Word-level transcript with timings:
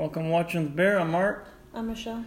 Welcome 0.00 0.30
watching 0.30 0.64
the 0.64 0.70
bear. 0.70 0.98
I'm 0.98 1.10
Mark, 1.10 1.46
I'm 1.74 1.88
Michelle. 1.88 2.24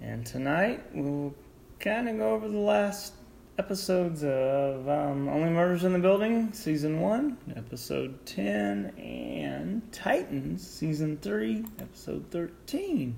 and 0.00 0.24
tonight 0.24 0.82
we'll 0.94 1.34
kind 1.78 2.08
of 2.08 2.16
go 2.16 2.32
over 2.32 2.48
the 2.48 2.56
last 2.56 3.12
episodes 3.58 4.24
of 4.24 4.88
um, 4.88 5.28
Only 5.28 5.50
Murders 5.50 5.84
in 5.84 5.92
the 5.92 5.98
Building, 5.98 6.50
season 6.54 6.98
one, 7.02 7.36
episode 7.54 8.24
ten, 8.24 8.94
and 8.96 9.82
Titans, 9.92 10.66
season 10.66 11.18
three, 11.18 11.62
episode 11.78 12.24
thirteen, 12.30 13.16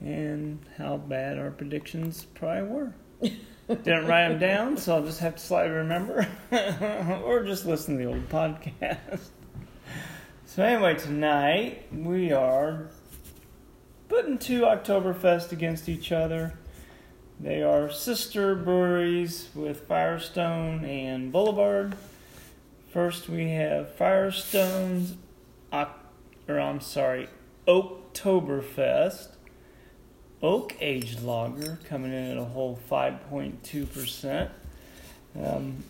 and 0.00 0.58
how 0.76 0.96
bad 0.96 1.38
our 1.38 1.52
predictions 1.52 2.26
probably 2.34 2.62
were. 2.68 2.94
Didn't 3.68 4.08
write 4.08 4.30
them 4.30 4.40
down, 4.40 4.76
so 4.76 4.96
I'll 4.96 5.04
just 5.04 5.20
have 5.20 5.36
to 5.36 5.40
slightly 5.40 5.70
remember, 5.70 6.26
or 7.24 7.44
just 7.44 7.64
listen 7.64 7.96
to 7.96 8.04
the 8.04 8.10
old 8.10 8.28
podcast. 8.28 9.20
So 10.46 10.62
anyway, 10.62 10.94
tonight 10.94 11.86
we 11.92 12.30
are 12.32 12.90
putting 14.08 14.38
two 14.38 14.62
Oktoberfest 14.62 15.52
against 15.52 15.88
each 15.88 16.12
other. 16.12 16.54
They 17.40 17.62
are 17.62 17.90
sister 17.90 18.54
breweries 18.54 19.48
with 19.54 19.86
Firestone 19.86 20.84
and 20.84 21.32
Boulevard. 21.32 21.96
First, 22.92 23.28
we 23.28 23.50
have 23.50 23.94
Firestone's, 23.96 25.14
or 25.72 26.60
I'm 26.60 26.80
sorry, 26.80 27.28
Oktoberfest 27.66 29.28
oak 30.44 30.76
aged 30.80 31.22
lager 31.22 31.78
coming 31.88 32.12
in 32.12 32.30
at 32.30 32.36
a 32.36 32.44
whole 32.44 32.78
5.2%. 32.90 34.50
Um, 35.42 35.82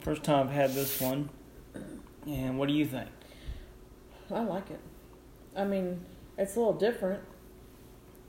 first 0.00 0.24
time 0.24 0.48
I've 0.48 0.52
had 0.52 0.74
this 0.74 1.00
one. 1.00 1.28
And 2.26 2.58
what 2.58 2.68
do 2.68 2.74
you 2.74 2.86
think? 2.86 3.08
I 4.30 4.40
like 4.40 4.70
it. 4.70 4.80
I 5.54 5.64
mean, 5.64 6.00
it's 6.38 6.56
a 6.56 6.58
little 6.58 6.74
different. 6.74 7.22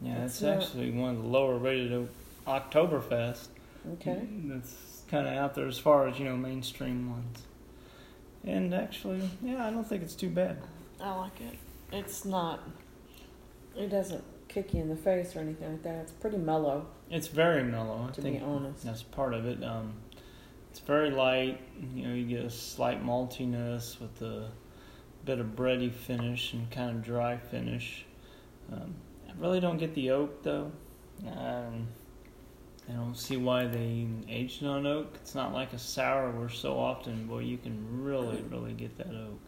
Yeah, 0.01 0.23
It's 0.23 0.33
it's 0.35 0.41
not- 0.41 0.57
actually 0.63 0.91
one 0.91 1.11
of 1.15 1.21
the 1.23 1.27
lower 1.27 1.57
rated 1.57 2.07
Oktoberfest. 2.47 3.47
Okay. 3.93 4.21
That's 4.45 5.03
kind 5.09 5.27
of 5.27 5.33
out 5.33 5.55
there 5.55 5.67
as 5.67 5.77
far 5.79 6.07
as, 6.07 6.19
you 6.19 6.25
know, 6.25 6.35
mainstream 6.35 7.09
ones. 7.09 7.43
And 8.45 8.73
actually, 8.73 9.29
yeah, 9.43 9.65
I 9.65 9.69
don't 9.71 9.83
think 9.87 10.03
it's 10.03 10.15
too 10.15 10.29
bad. 10.29 10.57
I 11.01 11.13
like 11.15 11.39
it. 11.41 11.57
It's 11.91 12.25
not. 12.25 12.61
It 13.77 13.89
doesn't 13.89 14.23
kick 14.47 14.73
you 14.73 14.81
in 14.81 14.89
the 14.89 14.95
face 14.95 15.35
or 15.35 15.39
anything 15.39 15.71
like 15.71 15.83
that. 15.83 15.95
It's 16.03 16.11
pretty 16.11 16.37
mellow, 16.37 16.85
It's 17.09 17.27
very 17.27 17.63
mellow. 17.63 18.07
I 18.09 18.11
to 18.13 18.21
think 18.21 18.39
be 18.39 18.45
honest. 18.45 18.83
that's 18.83 19.03
part 19.03 19.33
of 19.33 19.45
it. 19.45 19.63
Um, 19.63 19.93
it's 20.71 20.79
very 20.79 21.11
light. 21.11 21.59
You 21.95 22.07
know, 22.07 22.13
you 22.15 22.25
get 22.25 22.43
a 22.45 22.49
slight 22.49 23.03
maltiness 23.05 23.99
with 23.99 24.21
a 24.21 24.49
bit 25.25 25.39
of 25.39 25.47
bready 25.55 25.91
finish 25.91 26.53
and 26.53 26.69
kind 26.71 26.89
of 26.89 27.03
dry 27.03 27.37
finish. 27.37 28.05
Um, 28.71 28.95
I 29.27 29.31
really 29.37 29.59
don't 29.59 29.77
get 29.77 29.93
the 29.95 30.11
oak 30.11 30.43
though. 30.43 30.71
Um, 31.27 31.87
I 32.89 32.93
don't 32.93 33.15
see 33.15 33.37
why 33.37 33.67
they 33.67 34.07
aged 34.27 34.63
it 34.63 34.67
on 34.67 34.87
oak. 34.87 35.13
It's 35.15 35.35
not 35.35 35.53
like 35.53 35.73
a 35.73 35.79
sour 35.79 36.31
where 36.31 36.49
so 36.49 36.77
often, 36.79 37.27
boy, 37.27 37.39
you 37.39 37.57
can 37.57 38.03
really, 38.03 38.43
really 38.49 38.73
get 38.73 38.97
that 38.97 39.13
oak. 39.13 39.39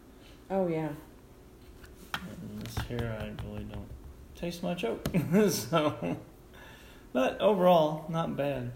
Oh 0.50 0.68
yeah. 0.68 0.90
And 2.14 2.62
this 2.62 2.84
here, 2.86 3.16
I 3.20 3.48
really 3.48 3.64
don't 3.64 3.88
taste 4.36 4.62
much 4.62 4.84
oak. 4.84 5.08
so, 5.50 6.16
but 7.12 7.40
overall, 7.40 8.04
not 8.08 8.36
bad. 8.36 8.70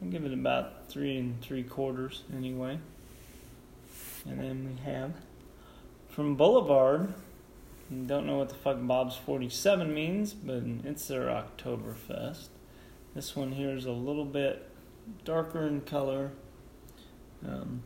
I'll 0.00 0.08
give 0.08 0.24
it 0.24 0.32
about 0.32 0.88
three 0.88 1.18
and 1.18 1.40
three 1.42 1.62
quarters 1.62 2.22
anyway. 2.34 2.78
And 4.26 4.40
then 4.40 4.64
we 4.64 4.90
have 4.90 5.12
from 6.12 6.36
Boulevard. 6.36 7.14
Don't 8.06 8.26
know 8.26 8.38
what 8.38 8.50
the 8.50 8.54
fuck 8.54 8.76
Bob's 8.80 9.16
47 9.16 9.92
means, 9.92 10.34
but 10.34 10.62
it's 10.84 11.08
their 11.08 11.26
Oktoberfest. 11.26 12.48
This 13.14 13.34
one 13.34 13.52
here 13.52 13.70
is 13.70 13.86
a 13.86 13.92
little 13.92 14.24
bit 14.24 14.70
darker 15.24 15.66
in 15.66 15.80
color. 15.80 16.32
Um, 17.44 17.82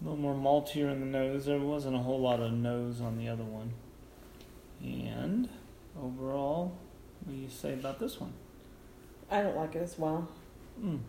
a 0.00 0.04
little 0.04 0.18
more 0.18 0.34
maltier 0.34 0.90
in 0.90 1.00
the 1.00 1.06
nose. 1.06 1.46
There 1.46 1.58
wasn't 1.58 1.96
a 1.96 2.00
whole 2.00 2.20
lot 2.20 2.40
of 2.40 2.52
nose 2.52 3.00
on 3.00 3.18
the 3.18 3.28
other 3.28 3.44
one. 3.44 3.74
And 4.80 5.48
overall, 6.00 6.76
what 7.24 7.34
do 7.34 7.40
you 7.40 7.48
say 7.48 7.74
about 7.74 7.98
this 7.98 8.20
one? 8.20 8.32
I 9.30 9.42
don't 9.42 9.56
like 9.56 9.74
it 9.74 9.82
as 9.82 9.98
well. 9.98 10.28
Mm. 10.80 11.00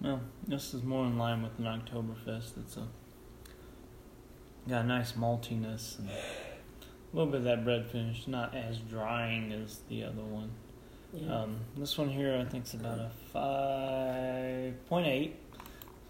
Well, 0.00 0.20
this 0.46 0.74
is 0.74 0.82
more 0.82 1.06
in 1.06 1.18
line 1.18 1.42
with 1.42 1.58
an 1.58 1.64
Oktoberfest. 1.64 2.58
It's 2.58 2.76
a 2.76 2.86
got 4.68 4.84
a 4.84 4.86
nice 4.86 5.12
maltiness 5.12 5.98
and 5.98 6.08
a 6.10 7.16
little 7.16 7.30
bit 7.30 7.38
of 7.38 7.44
that 7.44 7.64
bread 7.64 7.86
finish. 7.90 8.26
Not 8.26 8.54
as 8.54 8.78
drying 8.78 9.52
as 9.52 9.80
the 9.88 10.04
other 10.04 10.22
one. 10.22 10.50
Yeah. 11.12 11.42
Um, 11.42 11.60
this 11.76 11.98
one 11.98 12.08
here, 12.08 12.36
I 12.36 12.48
think, 12.48 12.66
is 12.66 12.74
about 12.74 12.98
a 12.98 13.10
five 13.32 14.88
point 14.88 15.06
eight. 15.06 15.36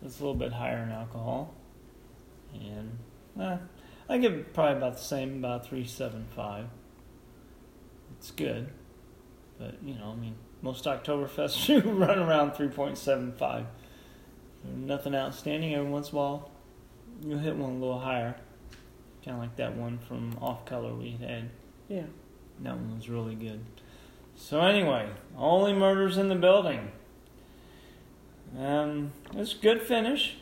So 0.00 0.06
it's 0.06 0.19
a 0.19 0.22
little 0.22 0.34
bit 0.34 0.53
higher 0.53 0.83
in 0.83 0.91
alcohol, 0.91 1.55
and 2.55 2.99
eh, 3.41 3.56
I 4.09 4.19
give 4.19 4.33
it 4.33 4.55
probably 4.55 4.77
about 4.77 4.94
the 4.94 5.03
same, 5.03 5.38
about 5.38 5.67
three 5.67 5.87
seven 5.87 6.27
five. 6.34 6.67
It's 8.19 8.31
good, 8.31 8.69
but 9.59 9.77
you 9.82 9.94
know, 9.94 10.12
I 10.12 10.17
mean, 10.17 10.34
most 10.62 10.84
Oktoberfest 10.84 11.69
you 11.69 11.81
run 11.91 12.19
around 12.19 12.53
three 12.53 12.69
point 12.69 12.99
seven 12.99 13.32
five. 13.32 13.67
Nothing 14.65 15.15
outstanding. 15.15 15.75
Every 15.75 15.91
once 15.91 16.11
in 16.11 16.17
a 16.17 16.19
while, 16.19 16.50
you'll 17.22 17.38
hit 17.38 17.56
one 17.56 17.70
a 17.70 17.75
little 17.78 17.98
higher, 18.00 18.34
kind 19.25 19.36
of 19.36 19.42
like 19.42 19.56
that 19.56 19.76
one 19.76 19.98
from 19.98 20.36
Off 20.41 20.64
Color 20.64 20.94
we 20.94 21.12
had. 21.12 21.50
yeah. 21.88 22.04
That 22.62 22.76
one 22.76 22.94
was 22.97 23.08
really 23.08 23.34
good. 23.34 23.60
So 24.36 24.60
anyway, 24.60 25.08
only 25.36 25.72
murders 25.72 26.19
in 26.19 26.28
the 26.28 26.34
building. 26.34 26.91
Um, 28.58 29.12
it's 29.34 29.54
a 29.54 29.58
good 29.58 29.81
finish. 29.82 30.36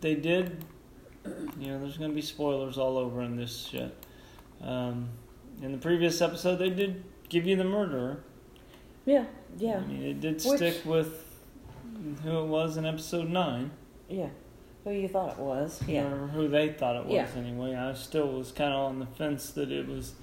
They 0.00 0.14
did, 0.14 0.64
you 1.58 1.68
know, 1.68 1.80
there's 1.80 1.98
going 1.98 2.10
to 2.10 2.14
be 2.14 2.22
spoilers 2.22 2.78
all 2.78 2.96
over 2.98 3.22
in 3.22 3.36
this 3.36 3.66
shit. 3.70 3.94
Um, 4.62 5.08
in 5.62 5.72
the 5.72 5.78
previous 5.78 6.20
episode, 6.20 6.56
they 6.56 6.70
did 6.70 7.02
give 7.28 7.46
you 7.46 7.56
the 7.56 7.64
murderer. 7.64 8.20
Yeah. 9.04 9.24
Yeah. 9.58 9.78
I 9.78 9.86
mean, 9.86 10.02
it 10.02 10.20
did 10.20 10.34
Which- 10.44 10.56
stick 10.58 10.82
with 10.84 11.26
who 12.22 12.38
it 12.38 12.46
was 12.46 12.76
in 12.76 12.86
episode 12.86 13.28
nine, 13.28 13.72
Yeah. 14.08 14.28
Who 14.84 14.92
you 14.92 15.08
thought 15.08 15.32
it 15.32 15.38
was? 15.38 15.80
Yeah. 15.86 16.04
or 16.10 16.26
who 16.28 16.48
they 16.48 16.70
thought 16.72 16.96
it 16.96 17.04
was 17.04 17.12
Yeah. 17.14 17.26
anyway. 17.36 17.74
I 17.74 17.92
still 17.94 18.28
was 18.28 18.50
kind 18.52 18.72
of 18.72 18.80
on 18.80 18.98
the 18.98 19.06
fence 19.06 19.50
that 19.50 19.70
it 19.70 19.86
was, 19.86 20.14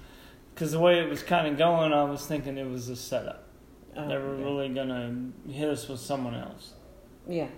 because 0.54 0.72
the 0.72 0.80
way 0.80 0.98
it 0.98 1.08
was 1.08 1.22
kind 1.22 1.46
of 1.46 1.56
going, 1.56 1.92
I 1.92 2.04
was 2.04 2.26
thinking 2.26 2.58
it 2.58 2.68
was 2.68 2.88
a 2.88 2.96
setup. 2.96 3.44
Oh, 3.96 4.08
they 4.08 4.16
were 4.16 4.36
yeah. 4.36 4.44
really 4.44 4.68
gonna 4.70 5.30
hit 5.48 5.68
us 5.68 5.88
with 5.88 6.00
someone 6.00 6.34
else 6.34 6.74
Yeah. 7.28 7.48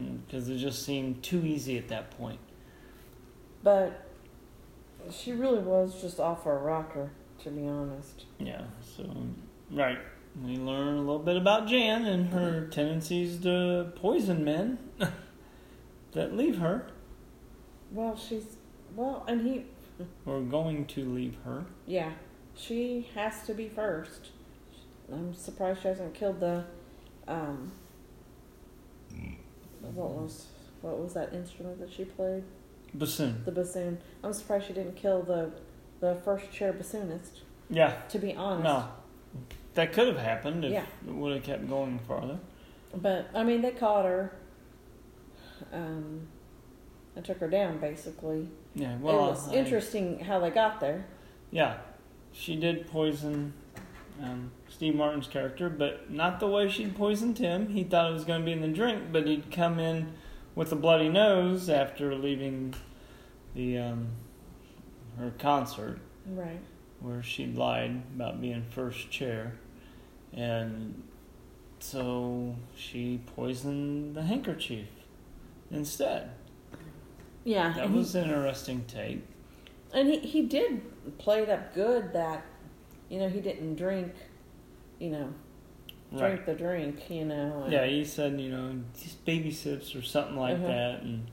Mm, 0.00 0.18
because 0.26 0.48
it 0.48 0.56
just 0.58 0.82
seemed 0.84 1.22
too 1.22 1.44
easy 1.44 1.78
at 1.78 1.88
that 1.88 2.10
point. 2.12 2.40
But 3.62 4.06
she 5.10 5.32
really 5.32 5.60
was 5.60 6.00
just 6.00 6.18
off 6.20 6.42
for 6.42 6.56
a 6.56 6.60
rocker, 6.62 7.10
to 7.44 7.50
be 7.50 7.66
honest. 7.66 8.24
Yeah. 8.38 8.62
So 8.82 9.04
right, 9.70 9.98
we 10.44 10.56
learn 10.56 10.96
a 10.96 11.00
little 11.00 11.18
bit 11.20 11.36
about 11.36 11.66
Jan 11.68 12.04
and 12.06 12.28
her 12.30 12.66
tendencies 12.68 13.38
to 13.42 13.92
poison 13.96 14.44
men 14.44 14.78
that 16.14 16.34
leave 16.36 16.58
her 16.58 16.86
Well, 17.92 18.16
she's 18.16 18.56
well, 18.96 19.24
and 19.28 19.40
he. 19.46 19.66
or 20.26 20.40
going 20.40 20.86
to 20.86 21.04
leave 21.04 21.36
her. 21.44 21.64
Yeah, 21.86 22.12
she 22.54 23.08
has 23.14 23.44
to 23.46 23.54
be 23.54 23.68
first. 23.68 24.28
I'm 25.12 25.34
surprised 25.34 25.82
she 25.82 25.88
hasn't 25.88 26.14
killed 26.14 26.40
the. 26.40 26.64
Um, 27.28 27.72
what 29.80 30.10
was 30.10 30.46
what 30.80 30.98
was 30.98 31.14
that 31.14 31.32
instrument 31.34 31.78
that 31.80 31.92
she 31.92 32.04
played? 32.04 32.44
Bassoon. 32.94 33.42
The 33.44 33.52
bassoon. 33.52 33.98
I'm 34.22 34.32
surprised 34.32 34.66
she 34.66 34.72
didn't 34.72 34.96
kill 34.96 35.22
the 35.22 35.50
the 36.00 36.16
first 36.24 36.50
chair 36.52 36.72
bassoonist. 36.72 37.40
Yeah. 37.70 37.92
To 38.10 38.18
be 38.18 38.34
honest. 38.34 38.64
No. 38.64 38.88
That 39.74 39.92
could 39.92 40.06
have 40.06 40.18
happened 40.18 40.64
if 40.64 40.72
Yeah. 40.72 40.84
it 41.06 41.12
would 41.14 41.34
have 41.34 41.42
kept 41.42 41.68
going 41.68 41.98
farther. 42.06 42.38
But 42.94 43.28
I 43.34 43.42
mean, 43.42 43.62
they 43.62 43.72
caught 43.72 44.04
her. 44.04 44.32
Um, 45.72 46.28
and 47.16 47.24
took 47.24 47.38
her 47.38 47.48
down 47.48 47.78
basically. 47.78 48.48
Yeah. 48.74 48.96
Well, 48.98 49.26
it 49.26 49.30
was 49.30 49.48
I- 49.48 49.54
interesting 49.54 50.18
how 50.20 50.40
they 50.40 50.50
got 50.50 50.80
there. 50.80 51.06
Yeah, 51.50 51.76
she 52.32 52.56
did 52.56 52.88
poison 52.88 53.52
um, 54.22 54.50
Steve 54.68 54.94
Martin's 54.96 55.28
character, 55.28 55.68
but 55.68 56.10
not 56.10 56.40
the 56.40 56.48
way 56.48 56.68
she 56.68 56.86
poisoned 56.86 57.38
him. 57.38 57.68
He 57.68 57.84
thought 57.84 58.10
it 58.10 58.14
was 58.14 58.24
going 58.24 58.40
to 58.40 58.44
be 58.44 58.52
in 58.52 58.60
the 58.60 58.68
drink, 58.68 59.12
but 59.12 59.26
he'd 59.26 59.50
come 59.52 59.78
in 59.78 60.12
with 60.56 60.72
a 60.72 60.76
bloody 60.76 61.08
nose 61.08 61.68
after 61.68 62.14
leaving 62.14 62.74
the 63.54 63.78
um, 63.78 64.08
her 65.18 65.32
concert, 65.38 66.00
Right. 66.28 66.60
where 67.00 67.22
she 67.22 67.46
lied 67.46 68.02
about 68.16 68.40
being 68.40 68.64
first 68.70 69.10
chair, 69.10 69.54
and 70.32 71.02
so 71.78 72.56
she 72.76 73.20
poisoned 73.36 74.14
the 74.16 74.22
handkerchief 74.22 74.86
instead. 75.74 76.30
Yeah. 77.44 77.72
That 77.72 77.84
and 77.84 77.92
he- 77.92 77.98
was 77.98 78.14
an 78.14 78.24
interesting 78.24 78.84
take. 78.86 79.22
And 79.92 80.08
he, 80.08 80.18
he 80.18 80.42
did 80.42 80.82
play 81.18 81.42
it 81.42 81.48
up 81.48 81.74
good 81.74 82.12
that, 82.14 82.44
you 83.08 83.18
know, 83.18 83.28
he 83.28 83.40
didn't 83.40 83.76
drink, 83.76 84.12
you 84.98 85.10
know, 85.10 85.28
drink 86.16 86.22
Right. 86.38 86.46
the 86.46 86.54
drink, 86.54 87.10
you 87.10 87.24
know. 87.26 87.62
and- 87.64 87.72
Yeah, 87.72 87.86
he 87.86 88.04
said, 88.04 88.40
you 88.40 88.50
know, 88.50 88.80
just 89.00 89.24
baby 89.24 89.50
sips 89.50 89.94
or 89.94 90.02
something 90.02 90.36
like 90.36 90.56
Uh-huh. 90.56 90.66
that, 90.66 91.02
and 91.02 91.26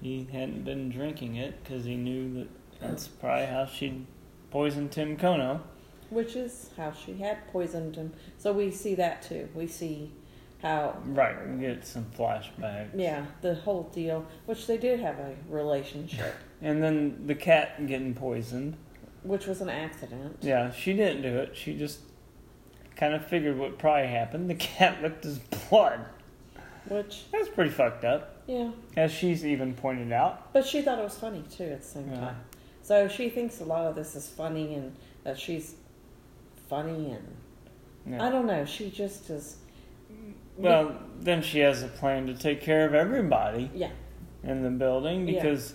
he 0.00 0.26
hadn't 0.32 0.64
been 0.64 0.88
drinking 0.90 1.36
it 1.36 1.62
because 1.62 1.84
he 1.84 1.96
knew 1.96 2.32
that 2.34 2.48
that's 2.80 3.08
probably 3.08 3.46
how 3.46 3.66
she'd 3.66 4.06
poisoned 4.50 4.90
Tim 4.92 5.16
Kono. 5.16 5.60
Which 6.10 6.34
is 6.36 6.70
how 6.76 6.92
she 6.92 7.14
had 7.14 7.46
poisoned 7.48 7.96
him. 7.96 8.12
So 8.38 8.52
we 8.52 8.70
see 8.70 8.94
that 8.96 9.22
too. 9.22 9.48
We 9.54 9.66
see 9.66 10.12
how, 10.62 10.96
Right, 11.06 11.34
we 11.50 11.60
get 11.60 11.84
some 11.84 12.06
flashbacks. 12.16 12.90
yeah, 12.94 13.26
the 13.40 13.54
whole 13.56 13.84
deal, 13.92 14.24
which 14.46 14.66
they 14.66 14.76
did 14.78 15.00
have 15.00 15.18
a 15.18 15.34
relationship, 15.48 16.34
And 16.60 16.82
then 16.82 17.26
the 17.26 17.34
cat 17.34 17.84
getting 17.86 18.14
poisoned. 18.14 18.76
which 19.24 19.46
was 19.46 19.60
an 19.60 19.68
accident. 19.68 20.38
Yeah, 20.40 20.70
she 20.72 20.94
didn't 20.94 21.22
do 21.22 21.36
it. 21.38 21.56
She 21.56 21.76
just 21.76 22.00
kind 22.96 23.12
of 23.14 23.26
figured 23.26 23.58
what 23.58 23.78
probably 23.78 24.06
happened. 24.08 24.48
The 24.48 24.54
cat 24.54 25.02
licked 25.02 25.24
his 25.24 25.38
blood. 25.38 26.00
Which, 26.88 27.24
That's 27.30 27.48
pretty 27.48 27.70
fucked 27.70 28.04
up, 28.04 28.42
yeah. 28.48 28.70
as 28.96 29.12
she's 29.12 29.46
even 29.46 29.72
pointed 29.74 30.10
out. 30.12 30.52
But 30.52 30.66
she 30.66 30.82
thought 30.82 30.98
it 30.98 31.04
was 31.04 31.16
funny 31.16 31.42
too 31.50 31.64
at 31.64 31.82
the 31.82 31.86
same 31.86 32.10
Yeah. 32.10 32.20
time. 32.20 32.36
So 32.82 33.06
she 33.08 33.28
thinks 33.30 33.60
a 33.60 33.64
lot 33.64 33.86
of 33.86 33.94
this 33.94 34.16
is 34.16 34.28
funny 34.28 34.74
and 34.74 34.92
that 35.22 35.38
she's 35.38 35.76
funny 36.68 37.12
and 37.12 37.36
Yeah. 38.14 38.26
I 38.26 38.30
don't 38.30 38.46
know. 38.46 38.64
She 38.64 38.90
just 38.90 39.30
is. 39.30 39.56
Well, 40.56 40.96
then 41.20 41.42
she 41.42 41.60
has 41.60 41.82
a 41.82 41.88
plan 41.88 42.26
to 42.26 42.34
take 42.34 42.60
care 42.60 42.86
of 42.86 42.94
everybody 42.94 43.70
Yeah. 43.74 43.90
in 44.42 44.62
the 44.62 44.70
building 44.70 45.26
Yeah. 45.28 45.42
because 45.42 45.74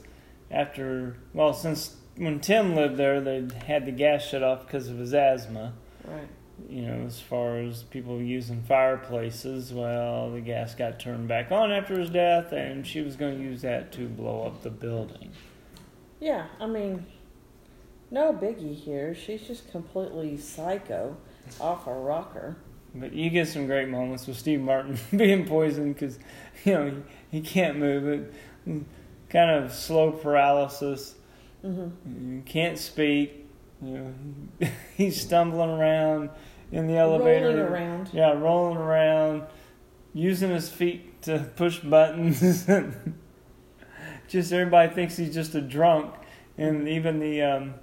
after, 0.52 1.18
well, 1.34 1.54
since 1.54 1.98
when 2.18 2.40
Tim 2.40 2.76
lived 2.76 2.98
there, 2.98 3.20
they 3.22 3.48
had 3.66 3.86
the 3.86 3.92
gas 3.92 4.24
shut 4.26 4.44
off 4.44 4.66
because 4.66 4.88
of 4.90 4.98
his 4.98 5.14
asthma. 5.14 5.74
Right. 6.06 6.28
You 6.70 6.82
know, 6.84 7.06
as 7.06 7.20
far 7.20 7.60
as 7.60 7.84
people 7.84 8.20
using 8.20 8.64
fireplaces, 8.64 9.72
well, 9.74 10.32
the 10.32 10.42
gas 10.42 10.74
got 10.74 11.00
turned 11.00 11.28
back 11.28 11.52
on 11.52 11.72
after 11.72 12.00
his 12.00 12.10
death, 12.10 12.52
and 12.52 12.86
she 12.88 13.02
was 13.02 13.16
going 13.16 13.38
to 13.38 13.44
use 13.44 13.62
that 13.62 13.92
to 13.94 14.08
blow 14.08 14.44
up 14.44 14.64
the 14.64 14.72
building. 14.72 15.30
Yeah. 16.20 16.48
I 16.60 16.66
mean, 16.66 17.06
no 18.10 18.34
biggie 18.34 18.74
here. 18.74 19.14
She's 19.14 19.46
just 19.46 19.70
completely 19.72 20.38
psycho, 20.38 21.18
off 21.62 21.86
a 21.86 21.94
rocker. 21.94 22.58
But 22.96 23.14
you 23.14 23.30
get 23.30 23.48
some 23.48 23.68
great 23.68 23.90
moments 23.90 24.28
with 24.28 24.38
Steve 24.38 24.62
Martin 24.62 24.98
being 25.16 25.46
poisoned 25.46 25.94
because, 25.96 26.20
you 26.64 26.74
know, 26.74 27.04
he, 27.32 27.40
he 27.40 27.42
can't 27.42 27.78
move 27.78 28.08
it. 28.08 28.34
Kind 29.30 29.52
of 29.52 29.74
slow 29.74 30.12
paralysis. 30.12 31.16
Mm-hmm. 31.64 32.36
You 32.36 32.42
can't 32.46 32.78
speak. 32.78 33.46
You 33.82 34.14
know, 34.60 34.70
he's 34.96 35.22
stumbling 35.22 35.70
around 35.70 36.30
in 36.72 36.88
the 36.88 36.98
elevator. 36.98 37.48
Rolling 37.48 37.60
around. 37.60 38.10
Yeah, 38.14 38.32
rolling 38.34 38.78
around, 38.78 39.44
using 40.14 40.50
his 40.50 40.70
feet 40.70 41.22
to 41.24 41.50
push 41.56 41.80
buttons. 41.80 42.66
just 44.28 44.52
everybody 44.52 44.94
thinks 44.94 45.18
he's 45.18 45.34
just 45.34 45.56
a 45.56 45.62
drunk, 45.62 46.14
and 46.58 46.88
even 46.88 47.20
the 47.20 47.42
um, 47.42 47.74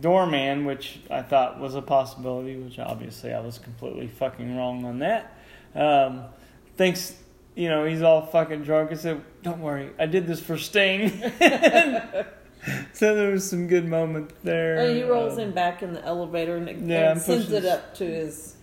doorman, 0.00 0.64
which 0.64 1.00
I 1.10 1.22
thought 1.22 1.60
was 1.60 1.74
a 1.74 1.82
possibility, 1.82 2.56
which 2.56 2.78
obviously 2.78 3.32
I 3.32 3.40
was 3.40 3.58
completely 3.58 4.08
fucking 4.08 4.56
wrong 4.56 4.84
on 4.84 4.98
that. 5.00 5.36
Um, 5.74 6.24
thinks 6.76 7.14
you 7.54 7.68
know 7.68 7.84
he's 7.84 8.02
all 8.02 8.26
fucking 8.26 8.62
drunk. 8.64 8.90
I 8.92 8.94
said, 8.94 9.22
"Don't 9.42 9.60
worry, 9.60 9.90
I 9.98 10.06
did 10.06 10.26
this 10.26 10.40
for 10.40 10.56
Sting." 10.58 11.10
so 12.92 13.14
there 13.14 13.30
was 13.30 13.48
some 13.48 13.66
good 13.66 13.86
moments 13.86 14.34
there. 14.42 14.76
And 14.78 14.96
he 14.96 15.02
rolls 15.02 15.34
Um, 15.34 15.40
in 15.40 15.50
back 15.52 15.82
in 15.82 15.92
the 15.92 16.04
elevator 16.04 16.56
and, 16.56 16.88
Yeah, 16.88 17.12
and 17.12 17.20
sends 17.20 17.50
it 17.52 17.64
up 17.64 17.94
to 17.96 18.04
his 18.04 18.56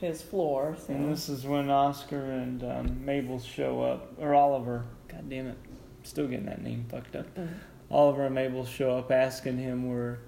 his 0.00 0.22
floor. 0.22 0.76
So. 0.86 0.92
And 0.92 1.10
this 1.12 1.28
is 1.28 1.44
when 1.44 1.70
Oscar 1.70 2.20
and 2.30 2.62
um, 2.62 3.04
Mabel 3.04 3.40
show 3.40 3.82
up, 3.82 4.12
or 4.20 4.34
Oliver. 4.34 4.84
God 5.08 5.28
damn 5.28 5.48
it, 5.48 5.58
still 6.04 6.28
getting 6.28 6.46
that 6.46 6.62
name 6.62 6.86
fucked 6.88 7.16
up. 7.16 7.26
Mhm. 7.36 7.48
Oliver 7.90 8.26
and 8.26 8.34
Mabel 8.34 8.64
show 8.66 8.98
up 8.98 9.10
asking 9.10 9.56
him 9.58 9.88
where, 9.88 10.18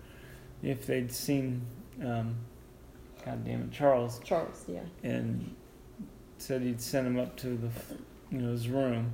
if 0.62 0.86
they'd 0.86 1.10
seen, 1.12 1.62
um, 2.02 2.36
God 3.24 3.44
damn 3.44 3.62
it, 3.62 3.72
Charles, 3.72 4.20
Charles, 4.24 4.64
yeah. 4.68 4.80
and 5.02 5.54
said 6.38 6.62
he'd 6.62 6.80
sent 6.80 7.06
him 7.06 7.18
up 7.18 7.36
to 7.38 7.48
the, 7.56 7.70
you 8.30 8.38
know, 8.42 8.50
his 8.52 8.68
room. 8.68 9.12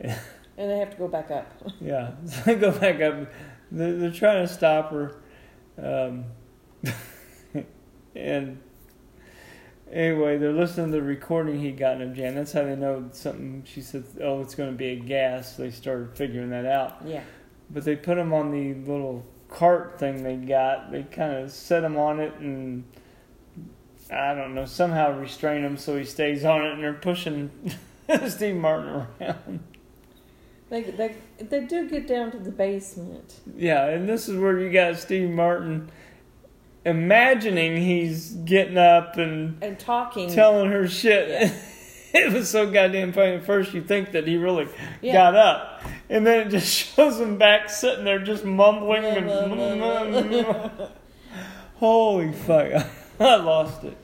And 0.00 0.70
they 0.70 0.78
have 0.78 0.90
to 0.90 0.96
go 0.96 1.08
back 1.08 1.30
up. 1.30 1.52
Yeah, 1.80 2.12
so 2.26 2.40
they 2.42 2.54
go 2.56 2.70
back 2.72 3.00
up. 3.00 3.30
They're, 3.70 3.96
they're 3.96 4.10
trying 4.10 4.46
to 4.46 4.52
stop 4.52 4.90
her, 4.92 5.16
um, 5.80 6.24
and 8.16 8.58
anyway, 9.92 10.38
they're 10.38 10.52
listening 10.52 10.86
to 10.86 10.92
the 10.92 11.02
recording 11.02 11.60
he 11.60 11.70
got 11.72 12.00
of 12.00 12.14
Jan. 12.14 12.34
That's 12.34 12.52
how 12.52 12.62
they 12.64 12.76
know 12.76 13.08
something. 13.12 13.62
She 13.66 13.80
said, 13.82 14.04
"Oh, 14.22 14.40
it's 14.40 14.54
going 14.54 14.70
to 14.70 14.76
be 14.76 14.88
a 14.88 14.96
gas." 14.96 15.56
They 15.56 15.70
started 15.70 16.16
figuring 16.16 16.50
that 16.50 16.66
out, 16.66 16.96
Yeah. 17.04 17.22
but 17.70 17.84
they 17.84 17.94
put 17.96 18.16
him 18.18 18.32
on 18.32 18.50
the 18.50 18.74
little 18.90 19.24
cart 19.48 19.98
thing 19.98 20.22
they 20.22 20.36
got. 20.36 20.90
They 20.92 21.02
kind 21.04 21.32
of 21.36 21.50
set 21.50 21.84
him 21.84 21.96
on 21.96 22.20
it 22.20 22.34
and. 22.40 22.84
I 24.10 24.32
don't 24.32 24.54
know, 24.54 24.64
somehow 24.64 25.18
restrain 25.18 25.62
him 25.62 25.76
so 25.76 25.98
he 25.98 26.04
stays 26.06 26.42
on 26.42 26.64
it, 26.64 26.72
and 26.72 26.82
they're 26.82 26.94
pushing 26.94 27.50
Steve 28.28 28.56
Martin 28.56 29.06
around. 29.20 29.60
They, 30.70 30.80
they 30.82 31.14
they 31.38 31.60
do 31.66 31.86
get 31.90 32.06
down 32.06 32.30
to 32.30 32.38
the 32.38 32.50
basement. 32.50 33.40
Yeah, 33.54 33.84
and 33.84 34.08
this 34.08 34.26
is 34.26 34.38
where 34.38 34.58
you 34.58 34.70
got 34.72 34.96
Steve 34.96 35.28
Martin 35.28 35.90
imagining 36.86 37.76
he's 37.76 38.30
getting 38.30 38.78
up 38.78 39.18
and 39.18 39.62
And 39.62 39.78
talking. 39.78 40.30
telling 40.32 40.70
her 40.70 40.88
shit. 40.88 41.28
Yeah. 41.28 41.52
it 42.14 42.32
was 42.32 42.48
so 42.50 42.70
goddamn 42.70 43.12
funny. 43.12 43.32
At 43.32 43.44
first, 43.46 43.72
you 43.74 43.82
think 43.82 44.12
that 44.12 44.26
he 44.26 44.36
really 44.36 44.68
Yeah. 45.02 45.12
got 45.12 45.34
up, 45.36 45.82
and 46.08 46.26
then 46.26 46.46
it 46.46 46.50
just 46.50 46.66
shows 46.96 47.20
him 47.20 47.38
back 47.38 47.68
sitting 47.70 48.04
there 48.04 48.18
just 48.18 48.44
mumbling. 48.44 49.04
and 49.04 49.28
Holy 51.76 52.32
fuck! 52.32 52.86
I 53.20 53.36
lost 53.36 53.84
it. 53.84 53.96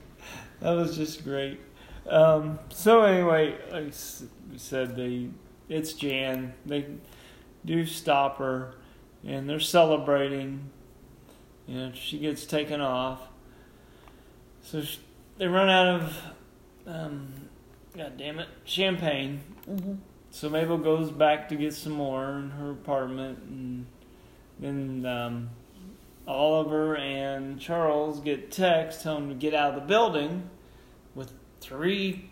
That 0.61 0.73
was 0.73 0.97
just 0.97 1.25
great. 1.25 1.61
Um, 2.09 2.59
so 2.69 3.03
anyway, 3.03 3.57
like 3.73 3.85
I 3.85 3.87
s- 3.89 4.25
said, 4.57 4.95
they 4.97 5.29
it's 5.69 5.93
Jan. 5.95 6.55
They 6.67 6.87
do 7.65 7.85
stop 7.87 8.39
her, 8.39 8.75
and 9.27 9.49
they're 9.49 9.59
celebrating. 9.61 10.71
You 11.67 11.75
know, 11.79 11.93
she 11.95 12.19
gets 12.19 12.45
taken 12.45 12.81
off. 12.81 13.21
So 14.63 14.83
sh- 14.83 14.99
they 15.39 15.47
run 15.47 15.69
out 15.71 15.87
of, 16.01 16.23
um, 16.87 17.33
god 17.97 18.17
damn 18.19 18.39
it, 18.39 18.49
champagne. 18.65 19.41
hmm 19.67 19.95
So 20.31 20.49
Mabel 20.49 20.79
goes 20.79 21.11
back 21.11 21.49
to 21.51 21.57
get 21.57 21.75
some 21.75 21.93
more 21.93 22.39
in 22.39 22.51
her 22.51 22.71
apartment, 22.73 23.39
and 23.49 23.87
then 24.59 25.07
um, 25.07 25.51
Oliver 26.27 26.97
and 26.97 27.61
Charles 27.61 28.21
get 28.21 28.51
text 28.51 29.03
telling 29.03 29.29
them 29.29 29.39
to 29.39 29.41
get 29.41 29.55
out 29.55 29.75
of 29.75 29.81
the 29.83 29.87
building 29.87 30.49
with 31.15 31.33
three 31.61 32.31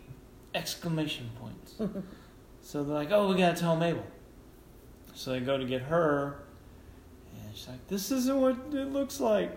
exclamation 0.54 1.30
points. 1.40 1.74
so 2.62 2.82
they're 2.82 2.94
like, 2.94 3.10
"Oh, 3.12 3.28
we 3.28 3.36
gotta 3.36 3.58
tell 3.58 3.76
Mabel." 3.76 4.04
So 5.14 5.32
they 5.32 5.40
go 5.40 5.58
to 5.58 5.64
get 5.64 5.82
her, 5.82 6.38
and 7.32 7.54
she's 7.54 7.68
like, 7.68 7.86
"This 7.88 8.10
isn't 8.10 8.40
what 8.40 8.56
it 8.72 8.92
looks 8.92 9.20
like." 9.20 9.56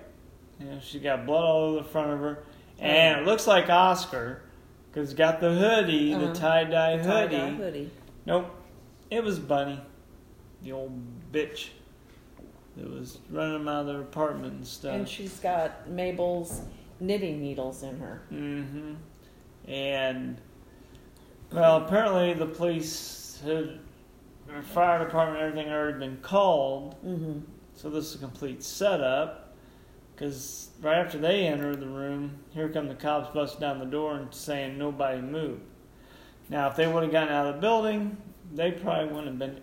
You 0.60 0.68
know, 0.68 0.80
she 0.82 1.00
got 1.00 1.26
blood 1.26 1.44
all 1.44 1.64
over 1.70 1.78
the 1.84 1.90
front 1.90 2.12
of 2.12 2.20
her, 2.20 2.44
and 2.80 3.22
it 3.22 3.26
looks 3.26 3.48
like 3.48 3.70
Oscar. 3.70 4.42
Cause 4.96 5.14
got 5.14 5.42
the 5.42 5.54
hoodie, 5.54 6.14
Uh-huh. 6.14 6.28
the 6.28 6.34
tie 6.34 6.64
dye 6.64 6.98
hoodie. 6.98 7.36
Tie-dye 7.36 7.50
hoodie. 7.52 7.92
Nope. 8.25 8.46
It 9.12 9.24
was 9.24 9.40
Bunny, 9.40 9.80
the 10.64 10.72
old 10.72 10.98
bitch 11.34 11.70
that 12.78 12.90
was 12.90 13.20
running 13.30 13.54
them 13.54 13.68
out 13.68 13.82
of 13.82 13.88
their 13.88 14.02
apartment 14.02 14.54
and 14.54 14.66
stuff. 14.66 14.96
And 14.96 15.08
she's 15.08 15.38
got 15.40 15.90
Mabel's 15.90 16.62
knitting 17.02 17.42
needles 17.42 17.84
in 17.84 18.00
her. 18.00 18.22
Mm-hmm. 18.32 18.94
And 19.70 20.40
well, 21.52 21.78
apparently 21.78 22.34
the 22.34 22.46
police 22.46 23.42
had, 23.44 23.80
fire 24.64 25.04
department, 25.04 25.42
everything 25.42 25.68
had 25.68 25.75
already 25.75 26.00
been 26.00 26.18
called. 26.22 26.96
Mm-hmm. 27.06 27.40
So 27.74 27.90
this 27.90 28.06
is 28.06 28.16
a 28.16 28.20
complete 28.20 28.64
setup. 28.64 29.45
Because 30.16 30.70
right 30.82 30.98
after 30.98 31.18
they 31.18 31.46
enter 31.46 31.76
the 31.76 31.88
room, 31.88 32.40
here 32.54 32.70
come 32.70 32.88
the 32.88 32.96
cops 32.96 33.34
busting 33.34 33.60
down 33.60 33.80
the 33.80 33.86
door 33.86 34.16
and 34.16 34.34
saying 34.34 34.78
nobody 34.78 35.22
moved. 35.22 35.62
Now, 36.50 36.70
if 36.70 36.78
they 36.78 36.88
would 36.88 37.04
have 37.04 37.12
gotten 37.12 37.34
out 37.34 37.48
of 37.48 37.56
the 37.56 37.62
building, 37.62 38.16
they 38.54 38.72
probably 38.72 39.08
wouldn't 39.08 39.28
have 39.28 39.40
been 39.40 39.62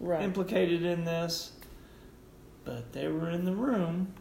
Right. 0.00 0.22
implicated 0.22 0.82
in 0.82 1.04
this, 1.04 1.52
but 2.64 2.92
they 2.92 3.08
were 3.08 3.30
in 3.30 3.44
the 3.44 3.54
room. 3.54 4.14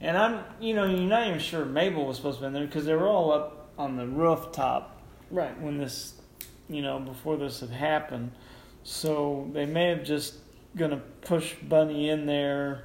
And 0.00 0.16
I'm, 0.16 0.44
you 0.60 0.74
know, 0.74 0.84
you're 0.84 1.00
not 1.00 1.26
even 1.26 1.38
sure 1.40 1.64
Mabel 1.64 2.06
was 2.06 2.16
supposed 2.16 2.38
to 2.38 2.42
be 2.42 2.46
in 2.48 2.52
there 2.52 2.66
because 2.66 2.84
they 2.84 2.94
were 2.94 3.08
all 3.08 3.32
up 3.32 3.70
on 3.78 3.96
the 3.96 4.06
rooftop 4.06 5.00
right. 5.30 5.58
when 5.60 5.78
this, 5.78 6.14
you 6.68 6.82
know, 6.82 6.98
before 6.98 7.36
this 7.36 7.60
had 7.60 7.70
happened. 7.70 8.32
So 8.82 9.48
they 9.52 9.64
may 9.64 9.88
have 9.88 10.04
just 10.04 10.34
gonna 10.76 11.00
push 11.22 11.54
Bunny 11.54 12.10
in 12.10 12.26
there 12.26 12.84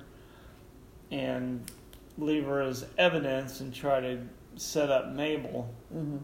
and 1.11 1.69
leave 2.17 2.45
her 2.45 2.61
as 2.61 2.85
evidence 2.97 3.59
and 3.59 3.73
try 3.73 3.99
to 3.99 4.19
set 4.55 4.89
up 4.89 5.13
Mabel 5.13 5.73
hmm 5.91 6.17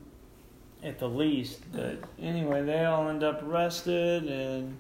at 0.84 1.00
the 1.00 1.10
least. 1.10 1.60
But 1.72 2.03
anyway, 2.20 2.63
they 2.63 2.86
all 2.86 3.10
end 3.10 3.24
up 3.24 3.41
arrested, 3.44 4.25
and 4.25 4.77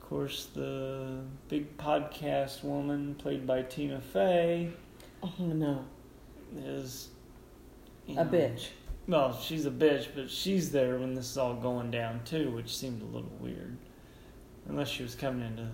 of 0.00 0.08
course, 0.08 0.48
the 0.54 1.20
big 1.48 1.76
podcast 1.78 2.62
woman, 2.62 3.14
played 3.14 3.46
by 3.46 3.62
Tina 3.62 4.00
Fey, 4.00 4.70
Oh 5.22 5.30
no, 5.38 5.84
is 6.56 7.08
a 8.08 8.12
know, 8.12 8.24
bitch. 8.24 8.68
Well, 9.06 9.38
she's 9.38 9.66
a 9.66 9.70
bitch, 9.70 10.08
but 10.14 10.30
she's 10.30 10.72
there 10.72 10.98
when 10.98 11.14
this 11.14 11.30
is 11.30 11.38
all 11.38 11.54
going 11.54 11.90
down 11.90 12.22
too, 12.24 12.50
which 12.50 12.76
seemed 12.76 13.02
a 13.02 13.06
little 13.06 13.32
weird. 13.40 13.76
Unless 14.68 14.88
she 14.88 15.02
was 15.02 15.14
coming 15.14 15.46
in 15.46 15.56
to 15.56 15.68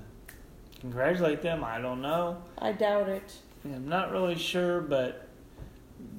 congratulate 0.81 1.43
them, 1.43 1.65
I 1.65 1.81
don't 1.81 2.01
know. 2.03 2.43
I 2.59 2.73
doubt 2.73 3.09
it. 3.09 3.35
I'm 3.65 3.89
not 3.89 4.13
really 4.13 4.37
sure, 4.37 4.81
but 4.81 5.29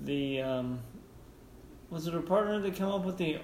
the 0.04 0.42
um, 0.42 0.80
was 1.89 2.06
it 2.08 2.13
her 2.13 2.22
partner 2.22 2.60
that 2.60 2.75
came 2.75 2.88
up 2.88 3.06
with 3.06 3.18
the 3.18 3.39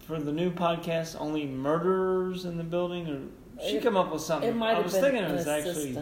for 0.00 0.18
the 0.18 0.32
new 0.32 0.50
podcast 0.50 1.16
only 1.20 1.46
murderers 1.46 2.44
in 2.44 2.56
the 2.56 2.64
building, 2.64 3.06
or 3.08 3.62
she 3.66 3.76
It- 3.76 3.82
come 3.82 3.96
up 3.96 4.12
with 4.12 4.22
something? 4.22 4.50
It 4.50 4.56
might 4.56 4.72
I 4.72 4.74
have 4.76 4.84
was 4.84 4.92
been 4.94 5.02
thinking 5.02 5.22
it 5.24 5.32
was 5.32 5.46
actually 5.46 5.98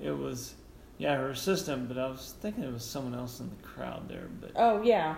it 0.00 0.10
was 0.16 0.54
yeah 0.98 1.16
her 1.16 1.30
assistant, 1.30 1.88
but 1.88 1.98
I 1.98 2.08
was 2.08 2.34
thinking 2.40 2.64
it 2.64 2.72
was 2.72 2.84
someone 2.84 3.14
else 3.14 3.40
in 3.40 3.50
the 3.50 3.62
crowd 3.66 4.08
there. 4.08 4.28
But 4.40 4.52
Oh 4.56 4.82
yeah, 4.82 5.16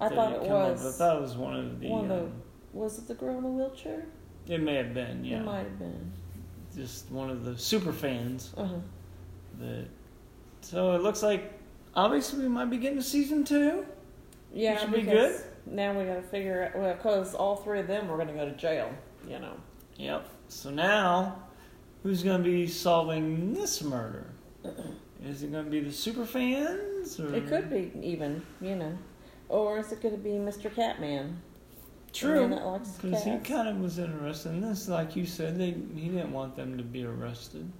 I 0.00 0.08
thought 0.08 0.32
it 0.34 0.42
come 0.42 0.52
up- 0.52 0.70
was. 0.70 0.86
I 0.94 0.98
thought 0.98 1.16
it 1.16 1.22
was 1.22 1.36
one 1.36 1.56
of 1.56 1.80
the. 1.80 1.88
one 1.88 2.10
of- 2.10 2.26
um, 2.26 2.32
Was 2.72 2.98
it 2.98 3.08
the 3.08 3.14
girl 3.14 3.36
in 3.38 3.42
the 3.44 3.50
wheelchair? 3.50 4.06
it 4.46 4.62
may 4.62 4.76
have 4.76 4.94
been 4.94 5.24
yeah, 5.24 5.40
It 5.40 5.44
might 5.44 5.58
have 5.64 5.78
been. 5.78 6.10
Just 6.78 7.10
one 7.10 7.28
of 7.28 7.44
the 7.44 7.58
super 7.58 7.92
fans 7.92 8.52
Uh 8.56 8.64
huh. 8.66 8.74
that. 9.60 9.86
So 10.60 10.92
it 10.94 11.02
looks 11.02 11.22
like 11.22 11.52
obviously 11.94 12.42
we 12.42 12.48
might 12.48 12.70
be 12.70 12.76
getting 12.78 12.98
a 12.98 13.02
season 13.02 13.44
two. 13.44 13.84
Yeah, 14.52 14.78
should 14.78 14.92
be 14.92 15.00
because 15.02 15.42
Now 15.66 15.92
we 15.98 16.04
got 16.04 16.14
to 16.14 16.22
figure 16.22 16.70
out 16.74 16.80
well, 16.80 16.94
because 16.94 17.34
all 17.34 17.56
three 17.56 17.80
of 17.80 17.86
them 17.86 18.08
were 18.08 18.16
going 18.16 18.28
to 18.28 18.34
go 18.34 18.44
to 18.46 18.56
jail. 18.56 18.90
You 19.28 19.40
know. 19.40 19.54
Yep. 19.96 20.28
So 20.48 20.70
now, 20.70 21.42
who's 22.02 22.22
going 22.22 22.38
to 22.42 22.48
be 22.48 22.66
solving 22.66 23.52
this 23.52 23.82
murder? 23.82 24.26
Is 25.26 25.42
it 25.42 25.50
going 25.50 25.64
to 25.64 25.70
be 25.70 25.80
the 25.80 25.92
super 25.92 26.24
fans? 26.24 27.18
Or? 27.18 27.34
It 27.34 27.48
could 27.48 27.68
be 27.68 27.90
even. 28.02 28.40
You 28.60 28.76
know. 28.76 28.96
Or 29.48 29.78
is 29.78 29.92
it 29.92 30.02
going 30.02 30.14
to 30.14 30.20
be 30.20 30.30
Mr. 30.32 30.72
Catman? 30.72 31.40
The 32.08 32.18
True. 32.18 32.40
man 32.40 32.50
that 32.50 32.66
likes 32.66 32.88
Because 32.90 33.24
he 33.24 33.36
kind 33.38 33.68
of 33.68 33.78
was 33.80 33.98
interested 33.98 34.50
in 34.50 34.60
this. 34.60 34.88
Like 34.88 35.14
you 35.14 35.26
said, 35.26 35.58
they 35.58 35.76
he 35.94 36.08
didn't 36.08 36.32
want 36.32 36.56
them 36.56 36.76
to 36.78 36.82
be 36.84 37.04
arrested. 37.04 37.70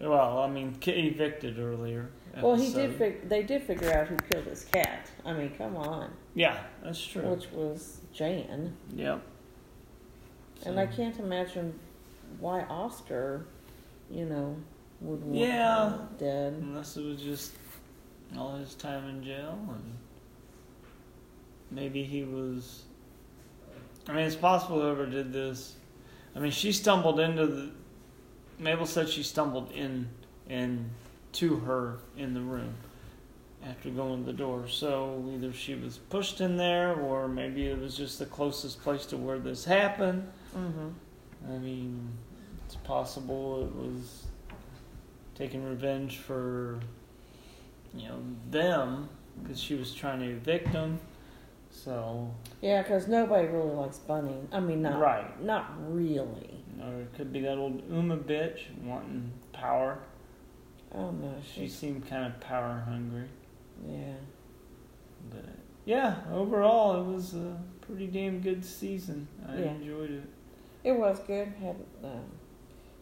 Well, 0.00 0.38
I 0.40 0.48
mean, 0.48 0.74
ki- 0.80 0.92
evicted 0.92 1.58
earlier. 1.58 2.10
Well, 2.40 2.54
he 2.54 2.66
did. 2.72 2.90
episode. 2.90 2.98
Fig- 2.98 3.28
they 3.28 3.42
did 3.42 3.62
figure 3.62 3.92
out 3.92 4.08
who 4.08 4.16
killed 4.30 4.44
his 4.44 4.64
cat. 4.64 5.10
I 5.24 5.32
mean, 5.32 5.50
come 5.56 5.74
on, 5.76 6.10
Yeah, 6.34 6.58
that's 6.82 7.02
true. 7.04 7.22
which 7.22 7.50
was 7.50 8.00
Jan. 8.12 8.76
Yep. 8.94 9.22
And 10.66 10.74
So- 10.74 10.78
I 10.80 10.86
can't 10.86 11.18
imagine 11.18 11.78
why 12.38 12.62
Oscar, 12.64 13.46
you 14.10 14.26
know, 14.26 14.56
would 15.00 15.22
want 15.24 15.34
Yeah. 15.34 15.98
dead. 16.18 16.52
Unless 16.60 16.96
it 16.98 17.04
was 17.04 17.22
just 17.22 17.52
all 18.36 18.56
his 18.56 18.74
time 18.74 19.08
in 19.08 19.22
jail 19.24 19.58
and 19.68 19.94
maybe 21.70 22.02
he 22.02 22.22
was 22.24 22.84
I 24.08 24.12
mean 24.12 24.24
it's 24.24 24.36
possible 24.36 24.80
whoever 24.80 25.06
did 25.06 25.32
this 25.32 25.74
I 26.34 26.38
mean 26.38 26.52
she 26.52 26.72
stumbled 26.72 27.20
into 27.20 27.46
the 27.46 27.70
Mabel 28.58 28.86
said 28.86 29.08
she 29.08 29.22
stumbled 29.22 29.72
in 29.72 30.08
in 30.48 30.90
to 31.32 31.56
her 31.56 31.98
in 32.16 32.34
the 32.34 32.40
room 32.40 32.74
after 33.68 33.90
going 33.90 34.24
to 34.24 34.26
the 34.26 34.36
door. 34.36 34.68
So 34.68 35.24
either 35.34 35.52
she 35.52 35.74
was 35.74 35.98
pushed 35.98 36.40
in 36.40 36.56
there 36.56 36.94
or 36.94 37.28
maybe 37.28 37.66
it 37.66 37.78
was 37.78 37.96
just 37.96 38.18
the 38.18 38.26
closest 38.26 38.80
place 38.82 39.06
to 39.06 39.16
where 39.16 39.38
this 39.38 39.64
happened. 39.64 40.26
Mm-hmm. 40.56 40.88
I 41.52 41.58
mean, 41.58 42.08
it's 42.64 42.76
possible 42.76 43.64
it 43.64 43.74
was 43.74 44.26
taking 45.34 45.64
revenge 45.64 46.18
for, 46.18 46.80
you 47.94 48.08
know, 48.08 48.20
them 48.50 49.08
because 49.42 49.60
she 49.60 49.74
was 49.74 49.94
trying 49.94 50.20
to 50.20 50.26
evict 50.26 50.72
them. 50.72 50.98
So, 51.76 52.30
Yeah, 52.62 52.80
because 52.82 53.06
nobody 53.06 53.46
really 53.48 53.70
likes 53.74 53.98
Bunny. 53.98 54.34
I 54.50 54.60
mean, 54.60 54.80
not 54.82 54.98
Right. 54.98 55.42
not 55.42 55.72
really. 55.92 56.52
or 56.82 57.00
it 57.02 57.14
could 57.14 57.32
be 57.32 57.40
that 57.40 57.56
old 57.58 57.82
Uma 57.90 58.16
bitch 58.18 58.60
wanting 58.84 59.30
power. 59.52 59.98
Oh 60.94 61.10
no, 61.10 61.34
She 61.42 61.60
she's 61.62 61.74
seemed 61.74 62.06
kind 62.06 62.24
of 62.26 62.38
power 62.40 62.82
hungry. 62.86 63.28
yeah. 63.86 64.14
But 65.30 65.44
yeah, 65.84 66.16
overall, 66.32 67.00
it 67.00 67.12
was 67.14 67.34
a 67.34 67.58
pretty 67.82 68.06
damn 68.08 68.40
good 68.40 68.64
season. 68.64 69.26
I 69.48 69.56
Yeah. 69.58 69.70
enjoyed 69.72 70.10
it. 70.10 70.24
It 70.84 70.92
was 70.98 71.18
good. 71.20 71.48
Had 71.60 71.76
um, 72.04 72.24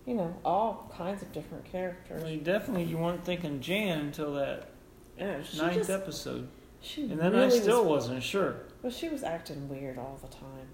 you 0.06 0.14
know 0.14 0.34
all 0.44 0.90
kinds 0.96 1.22
of 1.22 1.32
different 1.32 1.64
characters. 1.64 2.22
Well, 2.22 2.30
you 2.32 2.40
definitely 2.40 2.84
you 2.84 2.98
weren't 2.98 3.24
thinking 3.24 3.60
Jan 3.60 3.98
until 4.00 4.34
that 4.34 4.68
Yeah, 5.18 5.38
ninth 5.56 5.74
just, 5.74 5.90
episode, 5.90 6.48
she 6.84 7.02
and 7.02 7.18
then 7.18 7.32
really 7.32 7.46
I 7.46 7.60
still 7.60 7.84
was, 7.84 8.04
wasn't 8.04 8.22
sure. 8.22 8.56
Well, 8.82 8.92
she 8.92 9.08
was 9.08 9.22
acting 9.22 9.68
weird 9.68 9.98
all 9.98 10.18
the 10.20 10.28
time. 10.28 10.68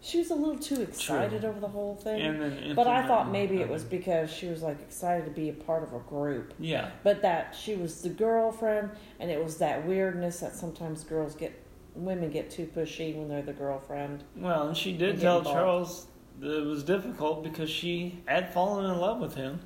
She 0.00 0.18
was 0.18 0.30
a 0.30 0.34
little 0.34 0.58
too 0.58 0.80
excited 0.82 1.44
over 1.44 1.60
the 1.60 1.68
whole 1.68 1.94
thing. 1.94 2.20
And 2.20 2.42
then 2.42 2.74
but 2.74 2.88
I 2.88 3.06
thought 3.06 3.30
maybe 3.30 3.60
it 3.60 3.68
was 3.68 3.84
because 3.84 4.32
she 4.32 4.48
was 4.48 4.60
like 4.60 4.80
excited 4.80 5.26
to 5.26 5.30
be 5.30 5.48
a 5.48 5.52
part 5.52 5.84
of 5.84 5.92
a 5.92 6.00
group. 6.00 6.54
Yeah, 6.58 6.90
But 7.04 7.22
that 7.22 7.54
she 7.54 7.76
was 7.76 8.02
the 8.02 8.08
girlfriend, 8.08 8.90
and 9.20 9.30
it 9.30 9.42
was 9.42 9.58
that 9.58 9.86
weirdness 9.86 10.40
that 10.40 10.56
sometimes 10.56 11.04
girls 11.04 11.36
get, 11.36 11.52
women 11.94 12.30
get 12.30 12.50
too 12.50 12.68
pushy 12.74 13.14
when 13.14 13.28
they're 13.28 13.42
the 13.42 13.52
girlfriend. 13.52 14.24
well, 14.34 14.66
and 14.66 14.76
she 14.76 14.90
did 14.92 15.16
get 15.16 15.22
tell 15.22 15.38
involved. 15.38 15.56
Charles 15.56 16.06
that 16.40 16.58
it 16.58 16.66
was 16.66 16.82
difficult 16.82 17.44
because 17.44 17.70
she 17.70 18.22
had 18.26 18.52
fallen 18.52 18.90
in 18.90 18.98
love 18.98 19.20
with 19.20 19.36
him, 19.36 19.60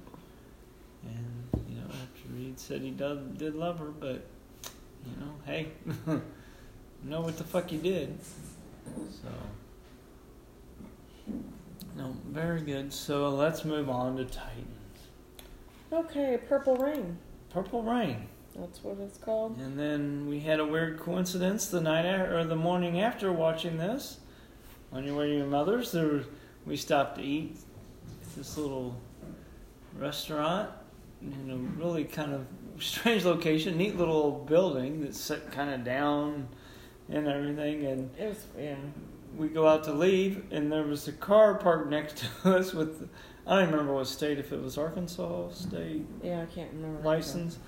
and 1.05 1.49
you 1.69 1.76
know 1.76 1.87
after 1.87 2.28
Reed 2.35 2.59
said 2.59 2.83
he 2.83 2.90
did 2.90 3.38
did 3.38 3.55
love 3.55 3.78
her, 3.78 3.87
but 3.87 4.26
you 5.06 5.25
know, 5.25 5.32
hey, 5.44 5.68
know 7.04 7.20
what 7.20 7.36
the 7.38 7.44
fuck 7.44 7.72
you 7.72 7.78
did. 7.78 8.18
So, 9.10 9.28
no, 11.96 12.16
very 12.28 12.60
good. 12.60 12.92
So 12.92 13.30
let's 13.30 13.64
move 13.64 13.88
on 13.88 14.16
to 14.16 14.25
Titans. 14.25 14.66
Okay, 15.92 16.38
Purple 16.48 16.76
Rain. 16.76 17.18
Purple 17.50 17.82
Rain. 17.82 18.28
That's 18.58 18.82
what 18.82 18.98
it's 19.00 19.18
called. 19.18 19.58
And 19.58 19.78
then 19.78 20.26
we 20.26 20.40
had 20.40 20.60
a 20.60 20.64
weird 20.64 20.98
coincidence 20.98 21.68
the 21.68 21.80
night 21.80 22.06
or 22.06 22.42
the 22.44 22.56
morning 22.56 23.00
after 23.00 23.32
watching 23.32 23.76
this. 23.76 24.18
On 24.92 25.04
your 25.04 25.16
way 25.16 25.28
to 25.28 25.36
your 25.36 25.46
mother's, 25.46 25.92
there 25.92 26.06
was, 26.06 26.26
we 26.64 26.76
stopped 26.76 27.18
to 27.18 27.22
eat 27.22 27.56
at 28.22 28.36
this 28.36 28.56
little 28.56 28.96
restaurant 29.98 30.70
in 31.20 31.50
a 31.50 31.56
really 31.82 32.04
kind 32.04 32.32
of 32.32 32.46
strange 32.78 33.25
location, 33.25 33.76
neat 33.76 33.97
little 33.97 34.30
building 34.33 35.02
that's 35.02 35.21
set 35.21 35.50
kind 35.52 35.71
of 35.71 35.85
down 35.85 36.49
and 37.09 37.26
everything. 37.28 37.85
And 37.87 38.11
It 38.18 38.28
was 38.28 38.45
yeah. 38.59 38.76
we 39.37 39.49
go 39.49 39.66
out 39.66 39.85
to 39.85 39.92
leave, 39.92 40.45
and 40.50 40.71
there 40.73 40.83
was 40.85 41.06
a 41.09 41.12
car 41.12 41.54
parked 41.54 41.90
next 41.90 42.25
to 42.42 42.56
us 42.56 42.73
with 42.75 43.09
I 43.47 43.61
don't 43.61 43.71
remember 43.71 43.95
what 43.95 44.09
state, 44.09 44.38
if 44.38 44.52
it 44.52 44.61
was 44.61 44.76
Arkansas 44.76 45.50
state 45.50 46.04
Yeah, 46.23 46.42
I 46.42 46.47
can't 46.47 46.73
remember. 46.73 47.00
license, 47.02 47.59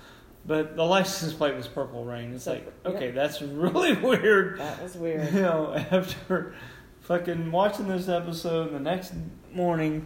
but 0.45 0.75
the 0.75 0.83
license 0.83 1.31
plate 1.33 1.55
was 1.55 1.67
Purple 1.67 2.03
Rain. 2.03 2.33
It's 2.33 2.43
So, 2.43 2.53
like, 2.53 2.73
okay, 2.85 3.11
that's 3.11 3.41
really 3.41 3.93
weird. 4.01 4.59
That 4.59 4.83
was 4.83 4.95
weird. 4.95 5.33
You 5.33 5.41
know, 5.41 5.73
after 5.91 6.53
fucking 7.01 7.51
watching 7.51 7.87
this 7.87 8.09
episode, 8.09 8.73
the 8.73 8.79
next 8.79 9.13
morning, 9.53 10.05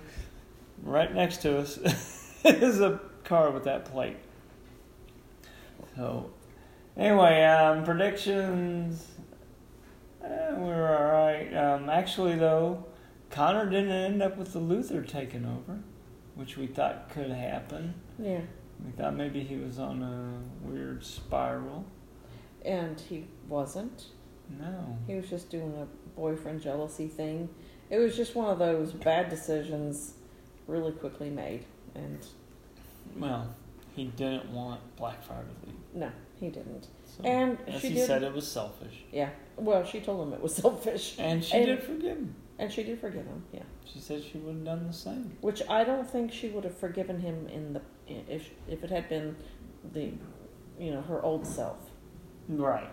right 0.84 1.12
next 1.14 1.42
to 1.42 1.58
us 1.58 1.78
is 2.46 2.80
a 2.80 3.00
car 3.24 3.50
with 3.50 3.64
that 3.64 3.86
plate. 3.86 4.18
So, 5.96 6.32
anyway, 6.98 7.44
um, 7.44 7.84
predictions. 7.84 9.08
Eh, 10.24 10.54
we 10.54 10.64
were 10.66 10.98
all 10.98 11.12
right. 11.12 11.54
Um, 11.54 11.90
actually, 11.90 12.36
though, 12.36 12.86
Connor 13.30 13.70
didn't 13.70 13.92
end 13.92 14.22
up 14.24 14.38
with 14.38 14.54
the 14.54 14.60
Luthor 14.60 15.08
taking 15.08 15.46
over, 15.46 15.80
which 16.36 16.58
we 16.58 16.68
thought 16.68 17.10
could 17.10 17.30
happen. 17.32 17.94
Yeah, 18.20 18.42
We 18.86 18.92
thought 18.92 19.16
maybe 19.16 19.42
he 19.44 19.56
was 19.58 19.80
on 19.80 20.02
a 20.02 20.68
weird 20.68 21.04
spiral. 21.04 21.86
and 22.66 22.98
he 23.00 23.28
wasn't. 23.50 24.06
No. 24.60 24.98
He 25.08 25.16
was 25.16 25.30
just 25.30 25.50
doing 25.50 25.74
a 25.78 25.86
boyfriend 26.20 26.62
jealousy 26.62 27.08
thing. 27.08 27.50
It 27.90 27.98
was 27.98 28.16
just 28.16 28.36
one 28.36 28.50
of 28.50 28.60
those 28.60 28.94
bad 28.94 29.30
decisions, 29.30 30.14
really 30.68 30.94
quickly 30.94 31.30
made. 31.30 31.66
And 31.96 32.20
Well, 33.18 33.54
he 33.96 34.06
didn't 34.06 34.50
want 34.52 34.80
Blackfire 34.98 35.44
to 35.44 35.68
leave. 35.68 35.76
No, 35.94 36.12
he 36.40 36.50
didn't. 36.50 36.88
So, 37.06 37.24
And 37.24 37.58
she 37.80 37.90
he 37.90 37.94
did- 37.96 38.08
said, 38.08 38.24
it 38.24 38.34
was 38.34 38.48
selfish. 38.48 39.04
Yeah. 39.12 39.30
Well, 39.58 39.86
she 39.86 40.00
told 40.02 40.28
him 40.28 40.34
it 40.34 40.42
was 40.42 40.56
selfish. 40.64 41.16
And 41.20 41.44
she 41.44 41.58
And- 41.58 41.66
did 41.68 41.84
forgive 41.84 42.18
him. 42.18 42.36
And 42.60 42.72
she 42.72 42.84
did 42.84 43.00
forgive 43.00 43.26
him, 43.26 43.44
yeah. 43.52 43.64
She 43.84 44.00
said 44.00 44.24
she 44.24 44.38
would 44.38 44.56
have 44.56 44.64
done 44.66 44.88
the 44.88 44.94
same. 44.94 45.36
Which 45.42 45.62
I 45.70 45.84
don't 45.84 46.08
think 46.10 46.32
she 46.32 46.50
would 46.50 46.64
have 46.64 46.78
forgiven 46.78 47.20
him 47.20 47.48
in 47.48 47.74
the 47.74 47.82
if 48.08 48.50
if 48.68 48.84
it 48.84 48.92
had 48.92 49.10
been 49.10 49.36
the 49.92 50.12
you 50.80 50.92
know 50.92 51.02
her 51.02 51.22
old 51.24 51.48
self 51.48 51.78
Right. 52.48 52.90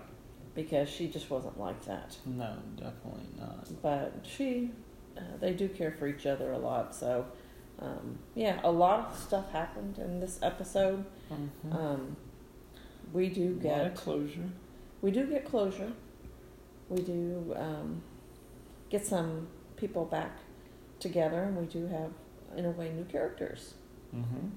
because 0.55 0.89
she 0.89 1.09
just 1.09 1.29
wasn't 1.31 1.61
like 1.61 1.85
that. 1.85 2.17
No, 2.25 2.57
definitely 2.77 3.27
not. 3.39 3.69
But 3.83 4.25
she, 4.27 4.71
uh, 5.17 5.21
they 5.41 5.53
do 5.53 5.69
care 5.69 5.93
for 5.93 6.07
each 6.09 6.25
other 6.27 6.53
a 6.53 6.59
lot. 6.59 6.95
So 6.95 7.27
um, 7.81 8.19
yeah, 8.35 8.61
a 8.65 8.71
lot 8.73 9.11
of 9.13 9.19
stuff 9.19 9.51
happened 9.53 9.99
in 9.99 10.21
this 10.21 10.39
episode. 10.43 11.05
Mhm. 11.31 11.75
Um, 11.75 12.17
we 13.13 13.29
do 13.29 13.57
A 13.61 13.63
get 13.63 13.95
closure. 13.95 14.49
we 15.03 15.11
do 15.11 15.27
get 15.27 15.45
closure. 15.45 15.93
We 16.89 17.03
do 17.03 17.55
um, 17.57 18.03
get 18.89 19.07
some 19.07 19.47
people 19.77 20.05
back 20.05 20.39
together, 20.99 21.43
and 21.45 21.57
we 21.57 21.67
do 21.67 21.87
have, 21.87 22.11
in 22.57 22.65
a 22.65 22.71
way, 22.71 22.91
new 22.93 23.05
characters 23.05 23.75
Mm-hmm. 24.15 24.49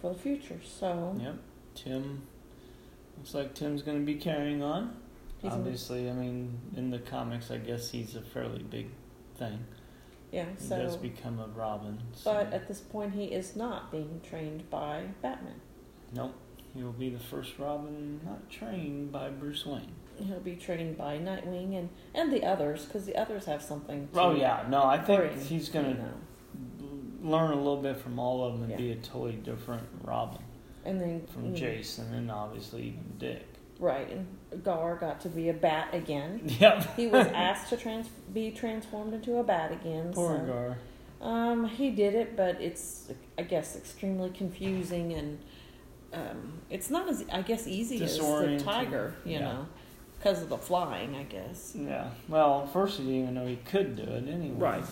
for 0.00 0.14
the 0.14 0.18
future. 0.18 0.58
So 0.64 1.14
Yep. 1.20 1.34
Tim. 1.74 2.22
Looks 3.18 3.34
like 3.34 3.54
Tim's 3.54 3.82
going 3.82 3.98
to 4.00 4.06
be 4.06 4.14
carrying 4.14 4.62
on. 4.62 4.96
he's 5.42 5.52
Obviously, 5.52 6.08
I 6.08 6.14
mean, 6.14 6.58
in 6.76 6.90
the 6.90 6.98
comics, 6.98 7.50
I 7.50 7.58
guess 7.58 7.90
he's 7.90 8.16
a 8.16 8.22
fairly 8.22 8.62
big 8.62 8.88
thing. 9.36 9.58
yeah. 10.30 10.46
He 10.58 10.64
So, 10.64 10.78
does 10.78 10.96
become 10.96 11.38
a 11.40 11.46
Robin. 11.48 11.98
So. 12.14 12.32
but 12.32 12.52
at 12.54 12.68
this 12.68 12.80
point, 12.80 13.12
he 13.12 13.24
is 13.26 13.54
not 13.54 13.92
being 13.92 14.20
trained 14.22 14.68
by 14.70 15.04
Batman. 15.20 15.60
nope. 16.14 16.32
He 16.74 16.82
will 16.82 16.92
be 16.92 17.10
the 17.10 17.18
first 17.18 17.58
Robin 17.58 18.20
not 18.24 18.48
trained 18.50 19.12
by 19.12 19.28
Bruce 19.28 19.66
Wayne. 19.66 19.92
He'll 20.18 20.40
be 20.40 20.56
trained 20.56 20.96
by 20.96 21.18
Nightwing 21.18 21.76
and 21.78 21.88
and 22.14 22.32
the 22.32 22.44
others 22.44 22.84
because 22.84 23.04
the 23.06 23.16
others 23.16 23.44
have 23.46 23.62
something. 23.62 24.08
To 24.08 24.14
do. 24.14 24.20
Oh 24.20 24.34
yeah, 24.34 24.64
no, 24.68 24.84
I 24.84 24.98
think 24.98 25.20
bring, 25.20 25.40
he's 25.40 25.68
gonna 25.68 25.94
know. 25.94 26.12
learn 27.22 27.50
a 27.52 27.56
little 27.56 27.80
bit 27.82 27.96
from 27.98 28.18
all 28.18 28.44
of 28.44 28.54
them 28.54 28.62
and 28.62 28.70
Yeah. 28.72 28.76
be 28.78 28.92
a 28.92 28.96
totally 28.96 29.32
different 29.36 29.84
Robin 30.02 30.40
And 30.84 31.00
then 31.00 31.26
from 31.26 31.44
you 31.46 31.50
know, 31.50 31.56
Jason 31.56 32.12
and 32.14 32.30
obviously 32.30 32.82
even 32.82 33.14
Dick. 33.18 33.46
Right, 33.78 34.08
and 34.10 34.62
Gar 34.64 34.96
got 34.96 35.20
to 35.22 35.28
be 35.28 35.48
a 35.48 35.52
bat 35.54 35.88
again. 35.92 36.40
Yep. 36.60 36.96
He 36.96 37.06
was 37.08 37.26
asked 37.28 37.68
to 37.70 37.76
trans- 37.76 38.08
be 38.32 38.50
transformed 38.52 39.12
into 39.14 39.38
a 39.38 39.42
bat 39.44 39.72
again. 39.72 40.12
Poor 40.12 40.38
so, 40.38 40.46
Gar. 40.46 40.78
Um, 41.20 41.66
he 41.66 41.90
did 41.90 42.14
it, 42.14 42.36
but 42.36 42.60
it's 42.60 43.10
I 43.38 43.42
guess 43.42 43.76
extremely 43.76 44.30
confusing 44.30 45.12
and 45.14 45.38
um, 46.12 46.52
it's 46.70 46.90
not 46.90 47.08
as 47.08 47.24
I 47.32 47.42
guess 47.42 47.66
easy 47.66 48.02
as 48.02 48.18
the 48.18 48.60
tiger, 48.62 49.14
you 49.24 49.32
yeah. 49.34 49.40
know, 49.40 49.66
because 50.18 50.42
of 50.42 50.48
the 50.48 50.58
flying. 50.58 51.14
I 51.14 51.24
guess. 51.24 51.74
Yeah. 51.76 52.10
Well, 52.28 52.66
first 52.66 52.98
he 52.98 53.04
didn't 53.04 53.22
even 53.22 53.34
know 53.34 53.46
he 53.46 53.56
could 53.56 53.96
do 53.96 54.02
it 54.02 54.28
anyway. 54.28 54.56
Right. 54.56 54.84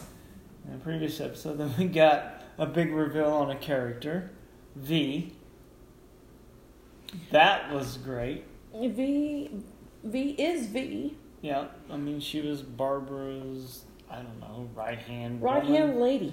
In 0.67 0.73
the 0.73 0.79
previous 0.85 1.21
episode, 1.21 1.59
then 1.59 1.75
we 1.79 1.87
got 1.87 2.43
a 2.59 2.67
big 2.67 2.93
reveal 2.93 3.31
on 3.33 3.50
a 3.50 3.57
character, 3.57 4.31
V. 4.77 5.33
That 7.33 7.73
was 7.73 7.97
great. 7.97 8.45
V 8.75 9.50
V 10.05 10.31
is 10.31 10.67
V, 10.67 11.17
Yeah, 11.43 11.67
I 11.91 11.97
mean 11.97 12.21
she 12.21 12.41
was 12.41 12.62
Barbara's 12.62 13.85
I 14.11 14.17
don't 14.17 14.41
know 14.41 14.69
right 14.75 14.99
hand 14.99 15.43
right 15.43 15.65
hand 15.65 16.00
lady. 16.00 16.33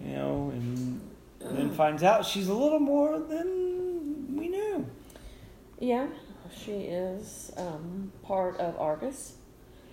you 0.00 0.12
know, 0.14 0.50
and 0.54 1.00
then 1.40 1.70
finds 1.72 2.02
out 2.02 2.24
she's 2.24 2.48
a 2.48 2.54
little 2.54 2.80
more 2.80 3.18
than 3.18 3.46
we 3.48 3.52
knew. 3.64 3.65
Yeah, 5.78 6.06
she 6.56 6.72
is 6.72 7.52
um, 7.56 8.12
part 8.22 8.56
of 8.58 8.78
Argus. 8.78 9.34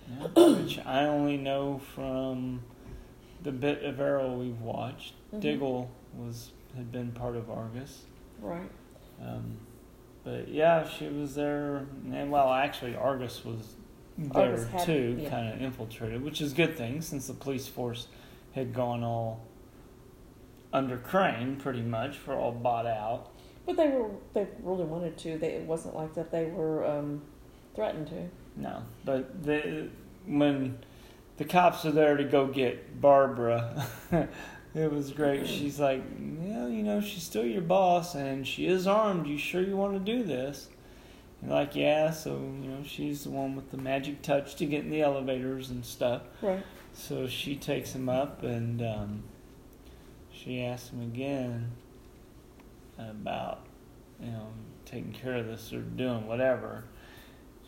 Yeah, 0.08 0.26
which 0.54 0.78
I 0.84 1.04
only 1.06 1.36
know 1.36 1.78
from 1.94 2.62
the 3.42 3.52
bit 3.52 3.82
of 3.84 4.00
Arrow 4.00 4.34
we've 4.38 4.60
watched. 4.60 5.14
Mhm. 5.32 5.40
Diggle 5.40 5.90
was 6.16 6.52
had 6.76 6.90
been 6.90 7.12
part 7.12 7.36
of 7.36 7.50
Argus. 7.50 8.04
Right. 8.40 8.68
Um, 9.22 9.58
but 10.24 10.48
yeah, 10.48 10.88
she 10.88 11.06
was 11.08 11.34
there, 11.34 11.86
and 12.12 12.30
well, 12.30 12.50
actually, 12.52 12.96
Argus 12.96 13.44
was 13.44 13.76
there 14.18 14.50
Argus 14.50 14.66
had- 14.68 14.80
too, 14.86 15.18
yeah. 15.20 15.28
kind 15.30 15.52
of 15.54 15.60
infiltrated, 15.62 16.22
which 16.22 16.40
is 16.40 16.52
a 16.52 16.56
good 16.56 16.76
thing 16.76 17.00
since 17.02 17.26
the 17.26 17.34
police 17.34 17.68
force 17.68 18.08
had 18.54 18.72
gone 18.74 19.02
all 19.04 19.40
under 20.72 20.96
Crane, 20.96 21.56
pretty 21.56 21.82
much, 21.82 22.16
for 22.16 22.34
all 22.34 22.52
bought 22.52 22.86
out. 22.86 23.30
But 23.66 23.76
they 23.76 23.88
were 23.88 24.10
they 24.34 24.46
really 24.62 24.84
wanted 24.84 25.16
to. 25.18 25.38
They 25.38 25.52
it 25.52 25.62
wasn't 25.62 25.96
like 25.96 26.14
that 26.14 26.30
they 26.30 26.46
were 26.46 26.84
um, 26.84 27.22
threatened 27.74 28.08
to. 28.08 28.28
No, 28.56 28.82
but 29.04 29.42
the 29.42 29.88
when 30.26 30.78
the 31.38 31.44
cops 31.44 31.84
are 31.84 31.90
there 31.90 32.16
to 32.16 32.24
go 32.24 32.46
get 32.46 33.00
Barbara, 33.00 33.86
it 34.74 34.92
was 34.92 35.10
great. 35.12 35.46
She's 35.46 35.80
like, 35.80 36.02
well, 36.18 36.68
you 36.68 36.82
know, 36.82 37.00
she's 37.00 37.22
still 37.22 37.44
your 37.44 37.62
boss, 37.62 38.14
and 38.14 38.46
she 38.46 38.66
is 38.66 38.86
armed. 38.86 39.26
You 39.26 39.38
sure 39.38 39.62
you 39.62 39.76
want 39.76 39.94
to 39.94 40.00
do 40.00 40.22
this?" 40.22 40.68
And 41.40 41.50
like, 41.50 41.74
yeah. 41.74 42.10
So 42.10 42.32
you 42.32 42.68
know, 42.68 42.82
she's 42.84 43.24
the 43.24 43.30
one 43.30 43.56
with 43.56 43.70
the 43.70 43.78
magic 43.78 44.20
touch 44.20 44.56
to 44.56 44.66
get 44.66 44.84
in 44.84 44.90
the 44.90 45.00
elevators 45.00 45.70
and 45.70 45.84
stuff. 45.84 46.22
Right. 46.42 46.62
So 46.92 47.26
she 47.26 47.56
takes 47.56 47.94
him 47.94 48.10
up, 48.10 48.42
and 48.42 48.82
um, 48.82 49.22
she 50.30 50.62
asks 50.62 50.90
him 50.90 51.00
again 51.00 51.72
about 52.98 53.66
you 54.20 54.30
know 54.30 54.46
taking 54.84 55.12
care 55.12 55.36
of 55.36 55.46
this 55.46 55.72
or 55.72 55.80
doing 55.80 56.26
whatever. 56.26 56.84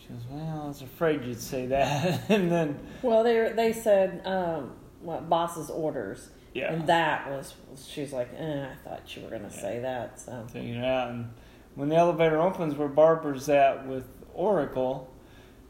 She 0.01 0.09
goes, 0.09 0.23
"Well, 0.31 0.63
I 0.65 0.69
was 0.69 0.83
afraid 0.83 1.25
you'd 1.25 1.41
say 1.41 1.67
that," 1.67 2.23
and 2.31 2.51
then 2.51 2.79
Well, 3.03 3.23
they 3.25 3.53
they 3.55 3.73
said 3.73 4.23
um, 4.27 4.73
what 5.01 5.29
boss's 5.29 5.71
orders, 5.71 6.31
yeah, 6.55 6.73
and 6.73 6.87
that 6.87 7.29
was 7.31 7.55
she's 7.87 8.13
like, 8.13 8.29
eh, 8.37 8.67
I 8.71 8.89
thought 8.89 9.17
you 9.17 9.23
were 9.23 9.31
gonna 9.31 9.45
Yeah. 9.45 9.61
say 9.61 9.79
that. 9.81 10.21
So 10.21 10.47
taking 10.53 10.75
it 10.75 10.85
out. 10.85 11.11
And 11.11 11.31
when 11.75 11.89
the 11.89 11.97
elevator 11.97 12.41
opens, 12.41 12.75
where 12.75 12.89
Barbara's 12.89 13.49
at 13.49 13.87
with 13.87 14.05
Oracle, 14.33 15.13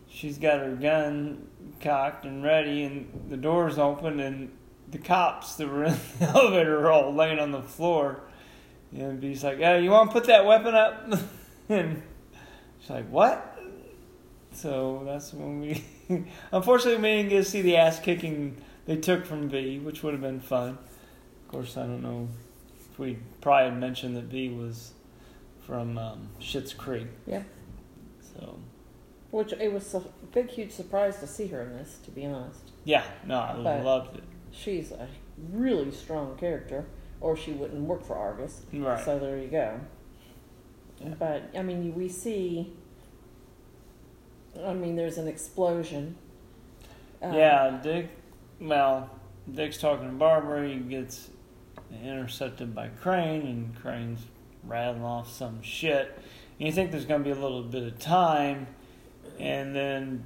she's 0.09 0.38
got 0.38 0.59
her 0.61 0.75
gun 0.75 1.49
cocked 1.81 2.25
and 2.27 2.42
ready, 2.45 2.85
and 2.85 3.27
the 3.31 3.37
doors 3.37 3.79
open, 3.79 4.21
and 4.21 4.51
the 4.90 4.99
cops 4.99 5.55
that 5.57 5.69
were 5.69 5.85
in 5.85 5.97
the 6.19 6.25
elevator 6.29 6.81
are 6.87 6.90
all 6.90 7.12
laying 7.14 7.38
on 7.38 7.51
the 7.53 7.62
floor. 7.62 8.21
And 8.92 9.22
he's 9.22 9.42
like, 9.44 9.59
"Yeah, 9.59 9.77
you 9.77 9.90
want 9.90 10.11
to 10.11 10.12
put 10.12 10.25
that 10.27 10.44
weapon 10.46 10.75
up?" 10.75 11.09
and 11.68 12.03
she's 12.81 12.90
like, 12.90 13.09
"What?" 13.11 13.59
So 14.53 15.03
that's 15.05 15.35
when 15.35 15.61
we, 15.61 15.85
unfortunately, 16.53 17.01
we 17.03 17.16
didn't 17.18 17.31
get 17.31 17.44
to 17.44 17.51
see 17.51 17.62
the 17.62 17.77
ass 17.77 18.01
kicking 18.01 18.57
they 18.87 18.96
took 18.96 19.27
from 19.27 19.49
V, 19.51 19.81
which 19.81 20.03
would 20.03 20.14
have 20.14 20.22
been 20.22 20.40
fun. 20.40 20.79
Of 21.44 21.49
course, 21.53 21.77
I 21.77 21.83
don't 21.83 22.03
know 22.03 22.29
if 22.90 22.99
we 22.99 23.18
probably 23.40 23.70
had 23.70 23.79
mentioned 23.81 24.16
that 24.16 24.25
V 24.25 24.49
was 24.51 24.92
from 25.66 25.99
um, 25.99 26.29
Schitt's 26.40 26.72
Creek. 26.72 27.09
Yeah. 27.27 27.42
So 28.22 28.59
which 29.33 29.53
it 29.53 29.70
was 29.72 29.92
a 29.94 30.03
big 30.33 30.49
huge 30.49 30.70
surprise 30.70 31.18
to 31.18 31.27
see 31.27 31.49
her 31.49 31.61
in 31.62 31.72
this. 31.77 31.99
To 32.05 32.11
be 32.11 32.25
honest, 32.25 32.70
yeah, 32.85 33.05
no, 33.27 33.38
I 33.40 33.57
But- 33.62 33.85
loved 33.85 34.16
it. 34.16 34.25
she's 34.53 34.92
a 34.92 35.09
really 35.53 35.90
strong 35.90 36.37
character, 36.38 36.87
or 37.20 37.37
she 37.37 37.52
wouldn't 37.52 37.83
work 37.83 38.05
for 38.05 38.16
Argus. 38.16 38.62
Right. 38.72 39.05
So 39.05 39.18
there 39.18 39.38
you 39.38 39.48
go. 39.48 39.81
Yeah. 41.00 41.14
But 41.18 41.50
I 41.57 41.62
mean, 41.62 41.94
we 41.94 42.09
see. 42.09 42.72
I 44.64 44.72
mean, 44.72 44.96
there's 44.96 45.18
an 45.18 45.29
explosion. 45.29 46.16
Um, 47.20 47.35
yeah, 47.35 47.79
Dick. 47.83 48.09
Well, 48.61 49.11
Dick's 49.52 49.79
talking 49.79 50.07
to 50.07 50.14
Barbara. 50.14 50.68
He 50.68 50.76
gets 50.76 51.29
intercepted 52.02 52.74
by 52.74 52.88
Crane, 52.88 53.42
and 53.42 53.76
Crane's 53.76 54.20
rattling 54.64 55.05
off 55.05 55.31
some 55.31 55.62
shit. 55.62 56.18
And 56.59 56.66
you 56.66 56.72
think 56.72 56.90
there's 56.90 57.05
going 57.05 57.22
to 57.22 57.24
be 57.24 57.38
a 57.38 57.40
little 57.40 57.62
bit 57.62 57.83
of 57.83 57.98
time, 57.98 58.66
and 59.38 59.74
then, 59.76 60.24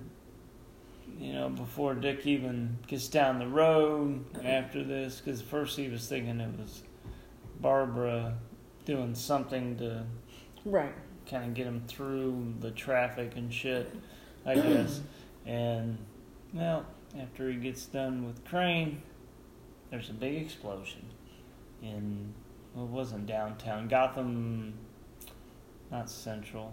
you 1.20 1.34
know, 1.34 1.50
before 1.50 1.94
Dick 1.94 2.26
even 2.26 2.78
gets 2.86 3.06
down 3.08 3.38
the 3.38 3.46
road 3.46 4.24
after 4.42 4.82
this, 4.82 5.20
because 5.20 5.42
first 5.42 5.76
he 5.76 5.88
was 5.88 6.08
thinking 6.08 6.40
it 6.40 6.58
was 6.58 6.82
Barbara 7.60 8.38
doing 8.86 9.14
something 9.14 9.76
to 9.76 10.04
Right. 10.64 10.94
kind 11.28 11.44
of 11.44 11.54
get 11.54 11.66
him 11.66 11.82
through 11.86 12.54
the 12.60 12.70
traffic 12.70 13.36
and 13.36 13.52
shit, 13.52 13.94
I 14.46 14.54
guess. 14.54 15.02
and 15.46 15.98
well, 16.54 16.86
after 17.20 17.50
he 17.50 17.56
gets 17.56 17.84
done 17.84 18.26
with 18.26 18.42
Crane, 18.46 19.02
there's 19.90 20.08
a 20.08 20.14
big 20.14 20.42
explosion 20.42 21.04
in 21.82 22.32
well, 22.74 22.84
it 22.86 22.90
wasn't 22.90 23.26
downtown 23.26 23.88
Gotham, 23.88 24.74
not 25.90 26.08
Central. 26.08 26.72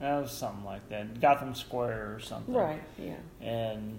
That 0.00 0.20
was 0.20 0.30
something 0.30 0.64
like 0.64 0.88
that, 0.90 1.20
Gotham 1.20 1.54
Square 1.54 2.14
or 2.14 2.20
something. 2.20 2.54
Right. 2.54 2.82
Yeah. 2.98 3.16
And 3.40 3.98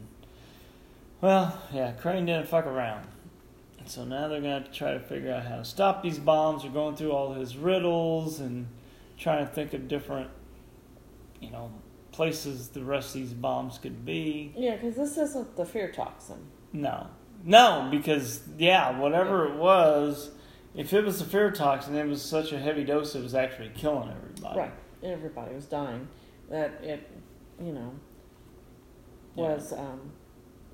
well, 1.22 1.62
yeah, 1.74 1.92
Crane 1.92 2.26
didn't 2.26 2.48
fuck 2.48 2.66
around. 2.66 3.06
So 3.86 4.06
now 4.06 4.28
they're 4.28 4.40
gonna 4.40 4.54
have 4.54 4.66
to 4.66 4.72
try 4.72 4.94
to 4.94 5.00
figure 5.00 5.34
out 5.34 5.46
how 5.46 5.58
to 5.58 5.66
stop 5.66 6.04
these 6.04 6.20
bombs. 6.20 6.62
They're 6.64 6.72
going 6.72 6.96
through 6.96 7.12
all 7.12 7.34
his 7.34 7.58
riddles 7.58 8.40
and 8.40 8.68
trying 9.18 9.46
to 9.46 9.52
think 9.52 9.74
of 9.74 9.88
different, 9.88 10.30
you 11.42 11.50
know, 11.50 11.72
places 12.12 12.70
the 12.70 12.84
rest 12.84 13.16
of 13.16 13.22
these 13.22 13.34
bombs 13.34 13.78
could 13.78 14.06
be. 14.06 14.54
Yeah, 14.56 14.76
because 14.76 14.96
this 14.96 15.18
isn't 15.18 15.56
the 15.56 15.66
fear 15.66 15.92
toxin. 15.92 16.38
No, 16.72 17.08
No, 17.44 17.88
because 17.90 18.42
yeah, 18.58 18.98
whatever 19.00 19.48
it 19.48 19.56
was, 19.56 20.32
if 20.76 20.94
it 20.94 21.04
was 21.04 21.20
the 21.20 21.26
fear 21.26 21.52
toxin, 21.52 21.96
it 21.96 22.06
was 22.08 22.22
such 22.22 22.52
a 22.52 22.60
heavy 22.60 22.84
dose 22.84 23.16
it 23.16 23.24
was 23.24 23.34
actually 23.34 23.72
killing 23.76 24.10
everybody. 24.10 24.60
Right. 24.60 24.72
Everybody 25.04 25.56
was 25.56 25.66
dying. 25.66 26.08
That 26.50 26.84
it, 26.84 27.10
you 27.64 27.72
know, 27.74 27.92
Yeah. 29.36 29.44
was 29.56 29.74
um, 29.74 30.12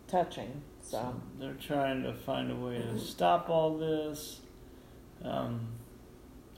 touching. 0.08 0.62
So, 0.82 0.98
So 0.98 1.22
they're 1.40 1.54
trying 1.56 2.04
to 2.04 2.14
find 2.14 2.52
a 2.52 2.56
way 2.56 2.78
to 2.78 2.98
stop 3.00 3.50
all 3.50 3.78
this, 3.78 4.42
um, 5.24 5.68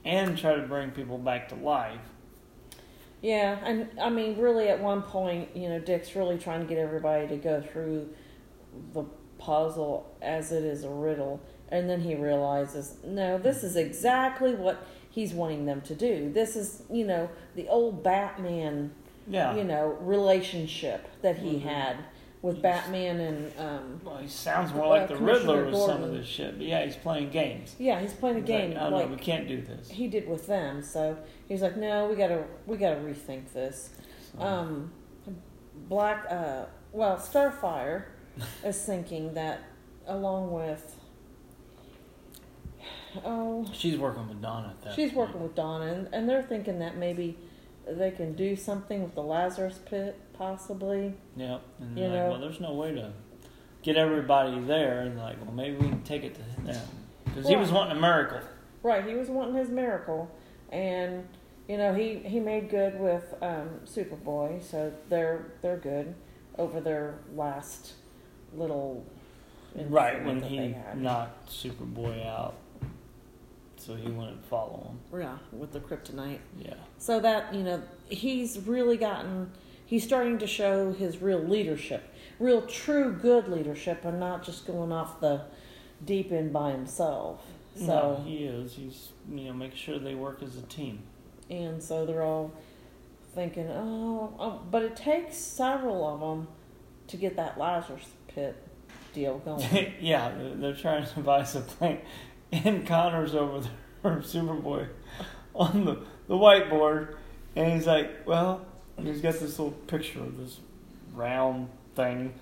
and 0.06 0.38
try 0.38 0.56
to 0.56 0.64
bring 0.64 0.92
people 0.92 1.18
back 1.18 1.50
to 1.50 1.56
life. 1.56 2.02
yeah, 3.22 3.58
and 3.64 3.90
I 4.00 4.10
mean, 4.10 4.38
really, 4.38 4.68
at 4.70 4.80
one 4.82 5.02
point, 5.02 5.50
you 5.56 5.70
know, 5.70 5.80
Dick's 5.80 6.16
really 6.16 6.38
trying 6.38 6.60
to 6.62 6.68
get 6.68 6.78
everybody 6.78 7.28
to 7.28 7.38
go 7.38 7.62
through 7.62 8.10
the 8.94 9.04
puzzle 9.40 10.16
as 10.22 10.52
it 10.52 10.64
is 10.64 10.84
a 10.84 10.90
riddle, 10.90 11.40
and 11.70 11.90
then 11.90 12.02
he 12.02 12.14
realizes, 12.16 12.98
no, 13.04 13.38
this 13.38 13.64
is 13.64 13.76
exactly 13.76 14.54
what 14.54 14.86
he's 15.18 15.34
wanting 15.34 15.66
them 15.66 15.82
to 15.82 15.96
do. 15.96 16.32
This 16.32 16.56
is, 16.56 16.84
you 16.92 17.04
know, 17.04 17.28
the 17.56 17.68
old 17.70 18.04
Batman, 18.04 18.92
Yeah. 19.28 19.56
you 19.56 19.64
know, 19.64 19.98
relationship 20.02 21.08
that 21.24 21.38
he 21.40 21.56
Mhm. 21.56 21.62
had 21.64 21.96
with 22.44 22.58
Yes. 22.58 22.62
Batman 22.62 23.20
and 23.20 23.52
um, 23.60 24.02
Well, 24.06 24.18
he 24.18 24.28
sounds 24.28 24.72
more 24.76 24.86
Uh, 24.86 24.90
like 24.90 25.08
the 25.08 25.16
Riddler 25.16 25.66
with 25.66 25.76
some 25.76 26.04
of 26.04 26.12
this 26.12 26.28
shit. 26.28 26.60
But 26.60 26.68
yeah, 26.68 26.86
he's 26.86 26.96
playing 26.98 27.32
games. 27.32 27.76
yeah, 27.80 28.00
he's 28.00 28.14
playing 28.14 28.36
a 28.38 28.40
He's 28.42 28.48
game 28.48 28.74
Like, 28.76 28.82
oh 28.84 28.90
like 28.90 29.10
no, 29.10 29.16
we 29.16 29.20
can't 29.20 29.48
do 29.48 29.60
this. 29.60 29.90
he 29.90 30.08
did 30.08 30.30
with 30.30 30.46
them. 30.46 30.84
So 30.84 31.18
he's 31.48 31.64
like, 31.64 31.78
no, 31.78 32.06
we 32.08 32.16
gotta 32.16 32.44
we 32.68 32.78
gotta 32.78 32.98
rethink 32.98 33.52
this. 33.54 33.90
So, 34.38 34.44
Um, 34.46 34.92
Black, 35.90 36.28
uh, 36.30 36.66
well, 36.94 37.18
Starfire 37.18 38.04
is 38.64 38.80
thinking 38.86 39.34
that 39.34 39.62
along 40.06 40.52
with 40.52 40.97
oh, 43.26 43.66
she's 43.74 43.98
working 43.98 44.28
with 44.28 44.42
Donna 44.42 44.70
at 44.70 44.82
that. 44.84 44.94
she's 44.96 45.12
point. 45.12 45.30
working 45.30 45.44
with 45.44 45.56
Donna, 45.56 45.86
and, 45.86 46.10
and 46.14 46.30
they're 46.30 46.44
thinking 46.44 46.80
that 46.80 46.98
maybe 46.98 47.38
they 47.88 48.12
can 48.12 48.34
do 48.34 48.56
something 48.56 49.02
with 49.04 49.16
the 49.16 49.24
Lazarus 49.24 49.80
Pit, 49.86 50.20
possibly. 50.34 51.14
Yep. 51.36 51.62
And 51.80 51.98
You 51.98 52.04
like, 52.06 52.14
know. 52.14 52.30
well, 52.32 52.40
there's 52.40 52.60
no 52.60 52.74
way 52.74 52.94
to 52.94 53.12
get 53.84 53.96
everybody 53.96 54.60
there. 54.62 55.02
And 55.02 55.18
like, 55.18 55.38
well, 55.44 55.54
maybe 55.54 55.78
we 55.78 55.88
can 55.90 56.04
take 56.04 56.24
it 56.24 56.36
to 56.36 56.42
them 56.66 56.82
because 57.26 57.48
he 57.48 57.56
was 57.56 57.72
wanting 57.72 57.98
a 57.98 58.02
miracle. 58.02 58.40
Right, 58.84 59.06
he 59.06 59.16
was 59.16 59.30
wanting 59.30 59.56
his 59.56 59.70
miracle, 59.70 60.30
and 60.72 61.28
you 61.68 61.78
know 61.78 61.94
he 61.94 62.16
he 62.20 62.40
made 62.40 62.70
good 62.70 63.00
with 63.00 63.34
um, 63.42 63.70
Superboy, 63.86 64.64
so 64.64 64.94
they're 65.10 65.46
they're 65.62 65.78
good 65.78 66.14
over 66.58 66.80
their 66.80 67.20
last 67.36 67.94
little 68.54 69.06
Right 69.76 70.24
when 70.26 70.42
he 70.42 70.76
knocked 70.96 71.50
Superboy 71.50 72.26
out, 72.26 72.56
so 73.88 73.96
he 73.96 74.10
wouldn't 74.10 74.46
follow 74.46 74.92
him. 75.12 75.22
yeah 75.22 75.38
with 75.54 75.72
the 75.72 75.80
kryptonite. 75.80 76.40
Yeah. 76.60 76.74
So 76.98 77.22
that 77.22 77.54
you 77.54 77.64
know 77.64 77.82
he's 78.10 78.60
really 78.60 78.98
gotten 78.98 79.52
he's 79.86 80.04
starting 80.04 80.38
to 80.40 80.48
show 80.48 80.92
his 80.92 81.22
real 81.22 81.40
leadership, 81.40 82.14
real 82.38 82.62
true 82.64 83.14
good 83.14 83.48
leadership, 83.48 84.04
and 84.04 84.20
not 84.20 84.44
just 84.44 84.68
going 84.68 84.92
off 84.92 85.22
the 85.22 85.42
deep 86.04 86.32
end 86.34 86.52
by 86.52 86.72
himself. 86.72 87.42
So 87.78 87.86
no, 87.86 88.24
he 88.26 88.44
is. 88.44 88.74
He's 88.74 89.10
you 89.32 89.46
know 89.46 89.54
making 89.54 89.78
sure 89.78 89.98
they 89.98 90.16
work 90.16 90.44
as 90.44 90.58
a 90.58 90.64
team. 90.64 91.00
And 91.50 91.82
so 91.82 92.06
they're 92.06 92.24
all 92.24 92.52
thinking, 93.34 93.70
oh, 93.70 94.34
oh, 94.38 94.62
but 94.70 94.84
it 94.84 94.98
takes 94.98 95.38
several 95.38 96.06
of 96.06 96.20
them 96.20 96.50
to 97.08 97.16
get 97.16 97.38
that 97.38 97.58
Lazarus 97.58 98.04
pit 98.28 98.58
deal 99.14 99.38
going. 99.46 99.94
yeah, 100.02 100.34
they're, 100.56 100.74
trying 100.74 101.06
to 101.06 101.20
buy 101.22 101.40
a 101.40 101.46
plan, 101.46 102.00
and 102.52 102.86
Connor's 102.86 103.36
over 103.36 103.62
there, 103.62 103.72
or 104.04 104.18
Superboy, 104.18 104.88
on 105.54 105.86
the 105.86 106.00
the 106.28 106.36
whiteboard, 106.36 107.16
and 107.56 107.74
he's 107.74 107.88
like, 107.88 108.28
well, 108.28 108.66
he's 109.02 109.22
got 109.22 109.34
this 109.34 109.58
little 109.58 109.72
picture 109.72 110.20
of 110.20 110.38
this 110.38 110.60
round 111.14 111.70
thing, 111.96 112.34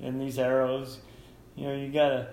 and 0.00 0.20
these 0.20 0.38
arrows. 0.38 0.98
You 1.56 1.68
know, 1.68 1.74
you 1.74 1.92
gotta 1.92 2.28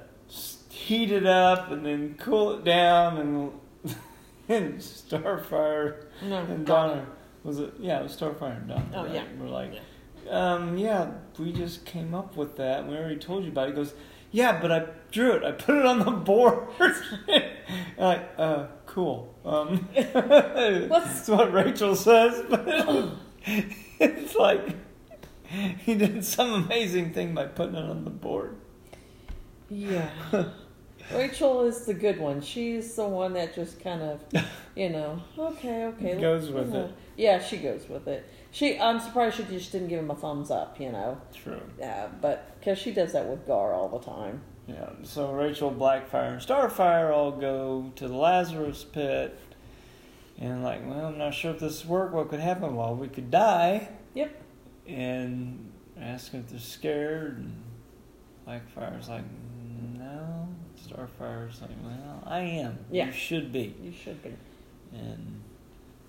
heat 0.70 1.12
it 1.12 1.26
up 1.26 1.72
and 1.72 1.86
then 1.86 2.15
cool 2.20 2.54
it 2.54 2.63
down, 2.63 3.17
and 3.17 3.96
and 4.50 4.80
Starfire 4.80 6.06
no, 6.24 6.38
and 6.38 6.65
Donna 6.65 7.06
was 7.44 7.60
it? 7.60 7.74
Yeah, 7.80 8.00
it 8.00 8.04
was 8.04 8.15
Starfire 8.15 8.58
and 8.58 8.67
Donna. 8.67 8.86
Oh, 8.94 9.04
right? 9.06 9.13
yeah. 9.13 9.24
We're 9.39 9.50
like, 9.50 9.74
um, 10.30 10.78
yeah, 10.78 11.12
we 11.39 11.52
just 11.52 11.86
came 11.86 12.13
up 12.13 12.38
with 12.38 12.58
that. 12.58 12.88
We 12.88 12.96
already 12.96 13.17
told 13.17 13.44
you 13.44 13.52
about 13.52 13.70
it. 13.70 13.72
He 13.72 13.76
goes, 13.76 13.94
yeah, 14.32 14.62
but 14.62 14.72
I 14.72 14.86
drew 15.12 15.34
it. 15.34 15.43
I 15.43 15.52
put 15.52 15.78
it 15.78 15.86
on 15.86 16.00
the 16.00 16.12
board. 16.12 16.67
Like, 17.97 18.32
uh, 18.38 18.65
cool. 18.88 19.36
Um, 19.45 19.88
that's 19.95 21.28
what 21.28 21.54
Rachel 21.54 21.95
says. 21.95 22.43
But 22.50 22.65
it's 24.00 24.36
like 24.36 24.76
he 25.45 25.93
did 25.93 26.26
some 26.26 26.52
amazing 26.52 27.13
thing 27.13 27.36
by 27.36 27.45
putting 27.45 27.76
it 27.76 27.84
on 27.84 28.04
the 28.04 28.10
board. 28.10 28.58
Yeah. 29.69 30.10
Rachel 31.13 31.63
is 31.65 31.86
the 31.86 31.93
good 31.93 32.19
one. 32.19 32.41
She's 32.41 32.95
the 32.95 33.08
one 33.08 33.34
that 33.34 33.54
just 33.54 33.80
kind 33.82 34.02
of, 34.02 34.21
you 34.76 34.89
know, 34.89 35.21
okay, 35.38 35.86
okay. 35.86 36.19
Goes 36.19 36.50
with 36.50 36.74
uh, 36.74 36.80
it. 36.80 36.91
Yeah, 37.17 37.39
she 37.39 37.58
goes 37.58 37.88
with 37.88 38.08
it. 38.08 38.26
She, 38.52 38.80
I'm 38.80 39.00
surprised 39.00 39.38
she 39.38 39.43
just 39.43 39.71
didn't 39.71 39.89
give 39.89 40.00
him 40.00 40.12
a 40.12 40.15
thumbs 40.15 40.52
up, 40.52 40.80
you 40.80 40.91
know. 40.91 41.21
True. 41.34 41.62
Yeah, 41.80 42.08
but 42.19 42.60
because 42.60 42.78
she 42.78 42.91
does 42.91 43.13
that 43.13 43.28
with 43.28 43.45
Gar 43.45 43.74
all 43.74 43.89
the 43.89 44.00
time. 44.00 44.41
Yeah, 44.67 44.89
so 45.04 45.32
Rachel, 45.32 45.71
Blackfire, 45.71 46.34
and 46.34 46.41
Starfire 46.41 47.12
all 47.12 47.32
go 47.32 47.91
to 47.95 48.08
the 48.08 48.15
Lazarus 48.15 48.84
pit. 48.84 49.38
And 50.39 50.63
like, 50.63 50.82
well, 50.88 51.08
I'm 51.08 51.17
not 51.17 51.34
sure 51.34 51.52
if 51.52 51.60
this 51.60 51.86
work. 51.86 52.13
What 52.13 52.30
could 52.30 52.39
happen? 52.39 52.76
Well, 52.76 52.95
we 52.95 53.08
could 53.08 53.30
die. 53.30 53.89
Yep. 54.15 54.41
And 54.88 55.71
ask 56.00 56.34
if 56.34 56.50
they're 56.50 56.60
scared. 56.60 57.38
And 57.38 57.63
Blackfire's 58.47 59.08
like, 59.08 59.24
no. 59.97 60.47
Starfire's 60.84 61.62
like, 61.62 61.69
well, 61.84 62.24
I 62.26 62.39
am. 62.39 62.80
Yeah. 62.89 63.08
You 63.08 63.12
should 63.12 63.52
be. 63.52 63.76
You 63.84 63.91
should 63.91 64.24
be. 64.24 64.34
And 64.93 65.41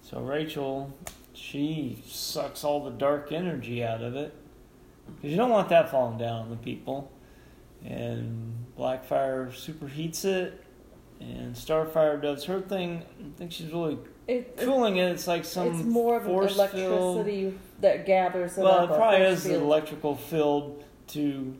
so 0.02 0.20
Rachel, 0.20 0.94
she 1.34 2.02
sucks 2.06 2.64
all 2.64 2.82
the 2.82 2.90
dark 2.90 3.32
energy 3.32 3.84
out 3.84 4.02
of 4.02 4.16
it. 4.16 4.34
Because 5.16 5.30
you 5.30 5.36
don't 5.36 5.50
want 5.50 5.68
that 5.68 5.90
falling 5.90 6.16
down 6.16 6.42
on 6.42 6.50
the 6.50 6.56
people. 6.56 7.10
And 7.84 8.66
Blackfire 8.78 9.50
superheats 9.52 10.24
it. 10.24 10.62
And 11.20 11.54
Starfire 11.54 12.20
does 12.20 12.44
her 12.46 12.60
thing. 12.60 13.02
I 13.20 13.38
think 13.38 13.52
she's 13.52 13.70
really 13.72 13.98
It, 14.26 14.56
cooling 14.56 14.96
it. 14.96 15.10
It's 15.12 15.26
like 15.28 15.44
some 15.44 15.68
it's 15.68 15.84
more 15.84 16.16
of 16.16 16.24
an 16.24 16.28
force 16.28 16.54
electricity 16.56 17.56
that 17.80 18.06
gathers 18.06 18.58
it 18.58 18.62
Well, 18.62 18.84
it 18.84 18.88
probably 18.88 19.20
is 19.26 19.44
the 19.44 19.50
field. 19.50 19.62
electrical 19.62 20.16
field 20.16 20.84
to 21.08 21.56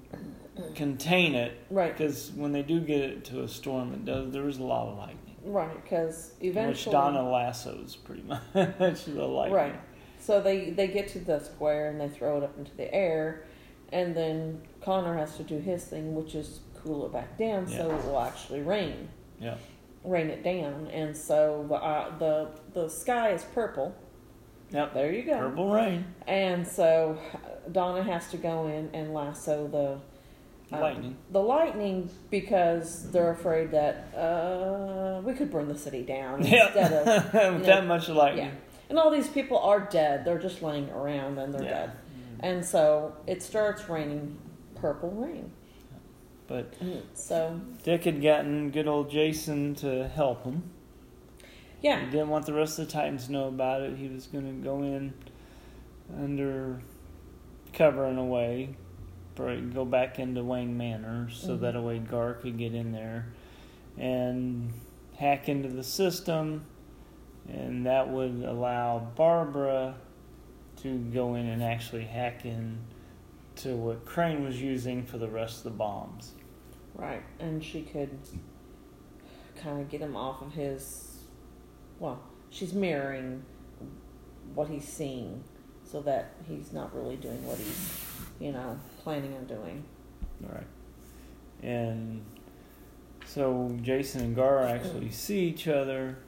contain 0.75 1.35
it. 1.35 1.59
Right, 1.71 1.97
Because 1.97 2.33
when 2.35 2.53
they 2.53 2.63
do 2.63 2.81
get 2.81 3.01
it 3.03 3.25
to 3.27 3.43
a 3.43 3.49
storm, 3.49 3.93
it 3.93 4.05
does. 4.05 4.33
There 4.33 4.49
is 4.49 4.59
a 4.59 4.65
lot 4.65 4.89
of 4.89 4.99
lightning. 4.99 5.37
right, 5.45 5.83
because 5.83 6.33
Which 6.41 6.51
eventually, 6.51 6.93
Donna 6.93 7.29
lassos 7.29 7.95
pretty 7.97 8.23
much 8.55 9.05
the 9.05 9.25
lightning. 9.27 9.55
right. 9.57 9.81
So 10.19 10.41
they 10.41 10.71
they 10.71 10.87
get 10.89 11.09
to 11.09 11.19
the 11.19 11.41
square 11.41 11.89
and 11.91 12.01
they 12.01 12.09
throw 12.09 12.37
it 12.39 12.45
up 12.45 12.57
into 12.59 12.75
the 12.77 12.93
air, 12.95 13.45
and 13.93 14.15
then 14.17 14.61
Connor 14.81 15.17
has 15.17 15.37
to 15.37 15.43
do 15.43 15.59
his 15.59 15.85
thing, 15.85 16.15
which 16.15 16.35
is 16.35 16.61
cool 16.83 17.07
it 17.07 17.13
back 17.13 17.39
down 17.39 17.67
so 17.69 17.91
it 17.95 18.05
will 18.05 18.19
actually 18.21 18.61
rain, 18.61 19.09
Yeah. 19.41 19.55
rain 20.05 20.29
it 20.31 20.43
down, 20.43 20.89
and 20.93 21.17
so 21.17 21.65
the 21.69 21.75
uh, 21.77 22.19
the 22.19 22.49
the 22.75 22.89
sky 22.89 23.31
is 23.31 23.45
purple. 23.55 23.95
Yep. 24.71 24.95
There 24.95 25.13
you 25.13 25.23
go. 25.23 25.39
Purple 25.39 25.71
rain. 25.73 26.07
And 26.27 26.67
so 26.67 27.19
Donna 27.71 28.03
has 28.03 28.31
to 28.31 28.39
go 28.39 28.67
in 28.69 28.89
and 28.95 29.13
lasso 29.13 29.69
the 29.69 30.01
um, 30.75 30.81
Lightning. 30.81 31.17
the 31.31 31.43
lightning 31.43 32.09
because 32.31 33.11
they're 33.11 33.33
afraid 33.33 33.71
that 33.73 34.09
uh, 34.17 35.21
we 35.23 35.35
could 35.35 35.51
burn 35.51 35.69
the 35.69 35.77
city 35.77 36.03
down 36.03 36.41
instead 36.41 36.91
of 36.91 37.35
know, 37.35 37.59
that 37.61 37.85
much 37.87 38.09
lightning. 38.09 38.47
yeah. 38.47 38.51
And 38.89 38.99
all 38.99 39.11
these 39.11 39.29
people 39.29 39.59
are 39.59 39.81
dead. 39.81 40.25
They're 40.25 40.39
just 40.39 40.63
laying 40.63 40.89
around 40.91 41.39
and 41.39 41.53
they're 41.53 41.63
Yeah. 41.63 41.71
dead. 41.87 41.91
And 42.43 42.65
so 42.65 43.15
it 43.27 43.43
starts 43.43 43.89
raining 43.89 44.37
purple 44.75 45.11
rain. 45.11 45.53
But 46.49 46.75
So 47.15 47.61
Dick 47.85 48.05
had 48.05 48.21
gotten 48.21 48.71
good 48.71 48.89
old 48.89 49.11
Jason 49.11 49.75
to 49.77 50.09
help 50.09 50.45
him. 50.45 50.65
yeah, 51.81 52.05
He 52.05 52.11
didn't 52.11 52.29
want 52.29 52.47
the 52.47 52.53
rest 52.53 52.79
of 52.79 52.87
the 52.87 52.93
Titans 52.93 53.27
to 53.27 53.33
know 53.33 53.49
about 53.49 53.81
it. 53.83 53.97
He 53.97 54.09
was 54.09 54.27
going 54.27 54.45
to 54.45 54.65
go 54.65 54.83
in 54.83 55.15
under 56.19 56.81
cover 57.73 58.07
in 58.07 58.19
a 58.19 58.25
way, 58.25 58.71
probably 59.35 59.61
go 59.63 59.85
back 59.85 60.19
into 60.19 60.43
Wayne 60.45 60.77
Manor 60.77 61.29
so 61.31 61.57
Mhm. 61.57 61.61
that 61.61 61.77
a 61.77 61.81
way 61.81 61.99
Gar 62.01 62.35
could 62.35 62.59
get 62.59 62.75
in 62.75 62.93
there 62.93 63.27
and 63.97 64.73
hack 65.17 65.49
into 65.49 65.69
the 65.69 65.83
system, 65.83 66.65
and 67.49 67.87
that 67.87 68.11
would 68.11 68.43
allow 68.45 68.99
Barbara 69.17 69.95
to 70.83 70.99
go 70.99 71.35
in 71.35 71.47
and 71.47 71.63
actually 71.63 72.05
hack 72.05 72.45
in 72.45 72.79
to 73.57 73.75
what 73.77 74.05
Crane 74.05 74.45
was 74.45 74.61
using 74.61 75.05
for 75.05 75.19
the 75.19 75.29
rest 75.29 75.59
of 75.59 75.65
the 75.65 75.71
bombs. 75.71 76.33
Right, 76.95 77.23
and 77.39 77.63
she 77.63 77.83
could 77.83 78.19
kind 79.57 79.81
of 79.81 79.89
get 79.89 80.01
him 80.01 80.17
off 80.17 80.43
of 80.43 80.53
his. 80.53 81.25
Well, 81.99 82.21
she's 82.51 82.73
mirroring 82.73 83.45
what 84.55 84.69
he's 84.69 84.87
seeing, 84.87 85.43
so 85.85 86.01
that 86.03 86.35
he's 86.49 86.73
not 86.73 86.95
really 86.95 87.17
doing 87.17 87.47
what 87.47 87.59
he's, 87.59 87.91
you 88.41 88.53
know, 88.53 88.79
planning 89.03 89.35
on 89.35 89.45
doing. 89.47 89.85
Right. 90.41 90.67
And 91.63 92.25
so 93.25 93.77
Jason 93.83 94.23
and 94.23 94.37
Gar 94.37 94.67
actually 94.67 95.11
see 95.11 95.41
each 95.41 95.69
other. 95.69 96.19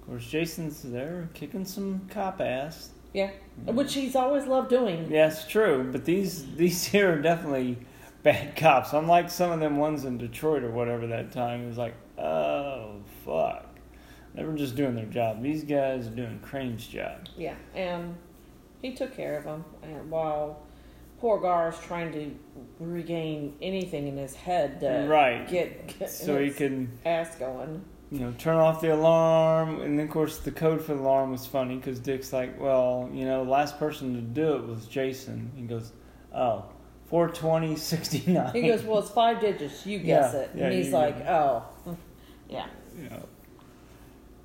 Of 0.00 0.06
course, 0.06 0.26
Jason's 0.26 0.82
there 0.82 1.30
kicking 1.34 1.64
some 1.64 2.08
cop 2.10 2.40
ass. 2.40 2.90
Yeah, 3.14 3.30
mm-hmm. 3.30 3.74
which 3.76 3.94
he's 3.94 4.14
always 4.14 4.46
loved 4.46 4.68
doing. 4.68 5.10
Yeah, 5.10 5.28
it's 5.28 5.46
true. 5.46 5.88
But 5.90 6.04
these 6.04 6.54
these 6.56 6.84
here 6.84 7.12
are 7.12 7.22
definitely 7.22 7.78
bad 8.22 8.56
cops. 8.56 8.92
Unlike 8.92 9.30
some 9.30 9.50
of 9.52 9.60
them 9.60 9.78
ones 9.78 10.04
in 10.04 10.18
Detroit 10.18 10.62
or 10.62 10.70
whatever 10.70 11.06
that 11.06 11.32
time. 11.32 11.62
It 11.64 11.68
was 11.68 11.78
like, 11.78 11.94
oh 12.18 12.96
fuck. 13.24 13.66
They 14.34 14.44
were 14.44 14.54
just 14.54 14.74
doing 14.74 14.96
their 14.96 15.06
job. 15.06 15.42
These 15.42 15.62
guys 15.64 16.08
are 16.08 16.10
doing 16.10 16.40
Crane's 16.40 16.86
job. 16.86 17.28
Yeah, 17.38 17.54
and 17.74 18.16
he 18.82 18.92
took 18.92 19.16
care 19.16 19.38
of 19.38 19.44
him. 19.44 19.64
And 19.82 20.10
while 20.10 20.60
poor 21.20 21.38
Gar's 21.38 21.78
trying 21.78 22.12
to 22.12 22.34
regain 22.80 23.54
anything 23.62 24.08
in 24.08 24.16
his 24.16 24.34
head 24.34 24.80
to 24.80 25.06
Right. 25.08 25.48
get, 25.48 25.98
get 25.98 26.10
So 26.10 26.38
he 26.42 26.50
can 26.50 26.98
ass 27.06 27.36
going. 27.36 27.84
You 28.14 28.20
know, 28.20 28.32
turn 28.38 28.56
off 28.56 28.80
the 28.80 28.94
alarm. 28.94 29.80
And 29.80 29.98
then, 29.98 30.06
of 30.06 30.12
course, 30.12 30.38
the 30.38 30.52
code 30.52 30.80
for 30.80 30.94
the 30.94 31.00
alarm 31.00 31.32
was 31.32 31.46
funny 31.46 31.74
because 31.74 31.98
Dick's 31.98 32.32
like, 32.32 32.60
well, 32.60 33.10
you 33.12 33.24
know, 33.24 33.44
the 33.44 33.50
last 33.50 33.76
person 33.76 34.14
to 34.14 34.20
do 34.20 34.54
it 34.54 34.68
was 34.68 34.86
Jason. 34.86 35.50
He 35.56 35.62
goes, 35.62 35.92
oh, 36.32 36.64
420, 37.06 37.74
69. 37.76 38.52
He 38.52 38.62
goes, 38.68 38.82
"Well, 38.84 39.00
it's 39.00 39.10
five 39.10 39.40
digits. 39.40 39.84
You 39.84 39.98
guess 39.98 40.32
Yeah, 40.32 40.40
it." 40.40 40.50
yeah, 40.54 40.64
and 40.64 40.72
he's 40.72 40.92
like, 40.92 41.16
"Oh, 41.26 41.64
yeah." 42.48 42.66
know. 42.96 43.24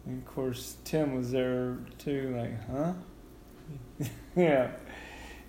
And, 0.05 0.21
of 0.21 0.25
course, 0.25 0.77
Tim 0.83 1.15
was 1.15 1.31
there 1.31 1.77
too, 1.99 2.35
like, 2.35 2.69
huh? 2.69 2.93
yeah. 4.35 4.71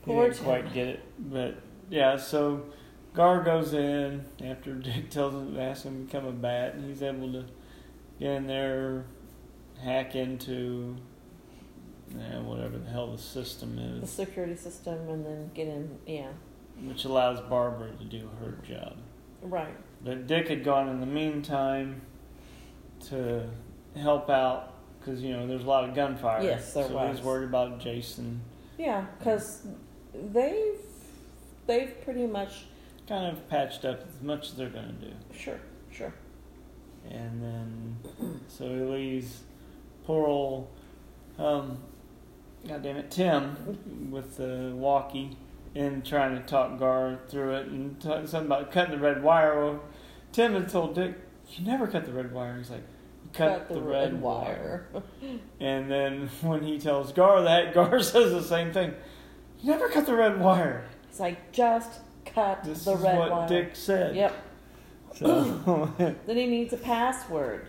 He 0.05 0.13
Poor 0.13 0.29
didn't 0.29 0.45
quite 0.45 0.73
get 0.75 0.89
it. 0.89 1.01
But, 1.19 1.57
yeah, 1.89 2.17
so 2.17 2.67
Gar 3.15 3.43
goes 3.43 3.73
in 3.75 4.25
after 4.45 4.75
Dick 4.75 5.11
tells 5.11 5.35
him, 5.35 5.55
to 5.55 5.61
ask 5.61 5.85
him 5.85 5.99
to 5.99 6.05
become 6.05 6.27
a 6.27 6.33
bat, 6.33 6.75
and 6.75 6.85
he's 6.85 7.03
able 7.03 7.33
to 7.33 7.45
get 8.21 8.31
in 8.33 8.47
there, 8.47 9.05
hack 9.83 10.15
into 10.15 10.97
yeah, 12.17 12.41
whatever 12.41 12.79
the 12.79 12.91
hell 12.91 13.13
the 13.13 13.19
system 13.19 13.79
is. 13.79 14.01
The 14.01 14.07
is, 14.23 14.29
security 14.29 14.57
system, 14.57 15.09
and 15.09 15.25
then 15.25 15.51
get 15.55 15.69
in. 15.69 15.99
Yeah, 16.07 16.31
which 16.85 17.05
allows 17.05 17.41
Barbara 17.41 17.91
to 17.93 18.05
do 18.05 18.31
her 18.41 18.59
job. 18.67 18.97
right. 19.43 19.75
But 20.03 20.27
Dick 20.27 20.49
had 20.49 20.65
gone 20.65 20.89
in 20.89 21.01
the 21.01 21.07
meantime 21.07 22.01
to 23.09 23.49
help 23.97 24.31
out 24.31 24.75
because 24.99 25.23
you 25.23 25.33
know 25.33 25.47
there's 25.47 25.65
a 25.65 25.69
lot 25.69 25.89
of 25.89 25.95
gunfire. 25.95 26.43
Yes, 26.43 26.73
there 26.73 26.89
so 26.89 26.95
was. 26.95 27.17
he's 27.17 27.25
worried 27.25 27.49
about 27.49 27.81
Jason. 27.81 28.41
Yeah, 28.79 29.07
because 29.19 29.67
they've 30.15 30.81
they've 31.67 32.03
pretty 32.05 32.27
much 32.27 32.65
Kind 33.11 33.27
of 33.37 33.49
patched 33.49 33.85
up 33.85 34.03
as 34.03 34.23
much 34.23 34.51
as 34.51 34.55
they're 34.55 34.69
gonna 34.69 34.93
do, 34.93 35.11
sure 35.33 35.55
sure. 35.55 35.61
And 37.09 37.43
then 37.43 37.97
so 38.49 38.65
he 38.65 38.81
leaves 38.81 39.43
poor 40.05 40.27
old 40.27 40.69
um, 41.39 41.79
God 42.67 42.83
damn 42.83 42.97
it, 42.97 43.11
Tim 43.11 44.11
with 44.11 44.37
the 44.37 44.73
walkie 44.75 45.37
and 45.75 46.05
trying 46.05 46.35
to 46.37 46.43
talk 46.43 46.79
Gar 46.79 47.19
through 47.29 47.55
it 47.55 47.67
and 47.69 47.99
talk 48.01 48.27
something 48.27 48.47
about 48.47 48.71
cutting 48.73 48.93
the 48.93 48.99
red 48.99 49.23
wire. 49.23 49.59
Well, 49.59 49.81
Tim 50.33 50.53
had 50.55 50.69
told 50.69 50.95
Dick, 50.95 51.15
"You 51.49 51.65
never 51.67 51.87
cut 51.87 52.05
the 52.05 52.13
red 52.13 52.33
wire." 52.33 52.59
He's 52.59 52.71
like, 52.71 52.83
"Cut, 53.33 53.69
the, 53.69 53.81
red, 53.81 54.21
wire." 54.21 54.87
And 55.61 55.91
then 55.91 56.29
when 56.43 56.63
he 56.63 56.79
tells 56.79 57.13
Gar 57.13 57.43
that, 57.43 57.73
Gar 57.75 58.01
says 58.03 58.33
the 58.33 58.43
same 58.43 58.73
thing. 58.73 58.95
You 59.61 59.73
never 59.73 59.89
cut 59.89 60.07
the 60.07 60.15
red 60.15 60.41
wire. 60.41 60.85
It's 61.09 61.21
like 61.21 61.53
just 61.53 62.01
cut 62.25 62.65
This 62.65 62.85
the 62.85 62.95
is 62.95 63.01
red 63.01 63.19
what 63.19 63.31
wire. 63.31 63.49
Dick 63.49 63.71
said. 63.77 64.17
Yep. 64.17 64.35
So, 65.15 65.93
Then 66.27 66.37
he 66.37 66.47
needs 66.47 66.73
a 66.73 66.77
password. 66.77 67.67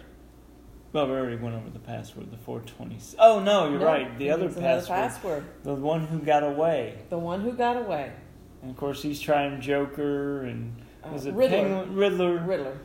well, 0.94 1.08
we 1.08 1.14
already 1.14 1.38
went 1.38 1.56
over 1.56 1.70
the 1.70 1.80
password, 1.80 2.32
the 2.32 2.38
420. 2.38 2.98
Oh 3.20 3.40
no, 3.40 3.70
you're 3.70 3.80
No, 3.80 3.86
right. 3.86 4.18
The 4.20 4.30
other 4.32 4.50
password, 4.50 4.88
password. 4.96 5.44
the 5.64 5.74
one 5.76 6.06
who 6.08 6.20
got 6.20 6.44
away. 6.44 7.00
The 7.10 7.18
one 7.18 7.42
who 7.42 7.54
got 7.54 7.78
away. 7.78 8.12
And 8.62 8.70
of 8.72 8.78
course, 8.78 9.02
he's 9.02 9.20
trying 9.20 9.60
Joker 9.62 10.44
and 10.44 10.76
Uh, 11.04 11.10
was 11.14 11.26
it 11.26 11.34
Riddler. 11.34 11.58
Penguin, 11.58 11.96
Riddler, 11.96 12.38
Riddler. 12.40 12.78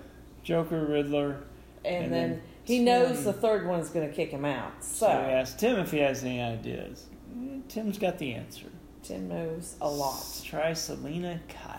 Joker, 0.43 0.87
Riddler. 0.87 1.43
And, 1.85 2.05
And 2.07 2.13
then, 2.13 2.31
then 2.31 2.43
he 2.65 2.77
Tim. 2.79 2.85
knows 2.87 3.25
the 3.25 3.33
third 3.35 3.67
one's 3.67 3.91
going 3.91 4.09
to 4.09 4.15
kick 4.15 4.31
him 4.31 4.45
out. 4.47 4.73
So, 4.83 5.07
So, 5.07 5.09
he 5.09 5.33
asked 5.33 5.59
Tim 5.61 5.79
if 5.79 5.91
he 5.93 5.99
has 5.99 6.25
any 6.25 6.41
ideas. 6.41 7.07
Eh, 7.39 7.59
Tim's 7.69 7.99
got 7.99 8.19
the 8.19 8.33
answer. 8.33 8.67
Tim 9.03 9.29
knows 9.29 9.77
a 9.83 9.89
lot. 9.89 10.25
Try 10.45 10.73
Selina 10.73 11.41
Kyle. 11.49 11.76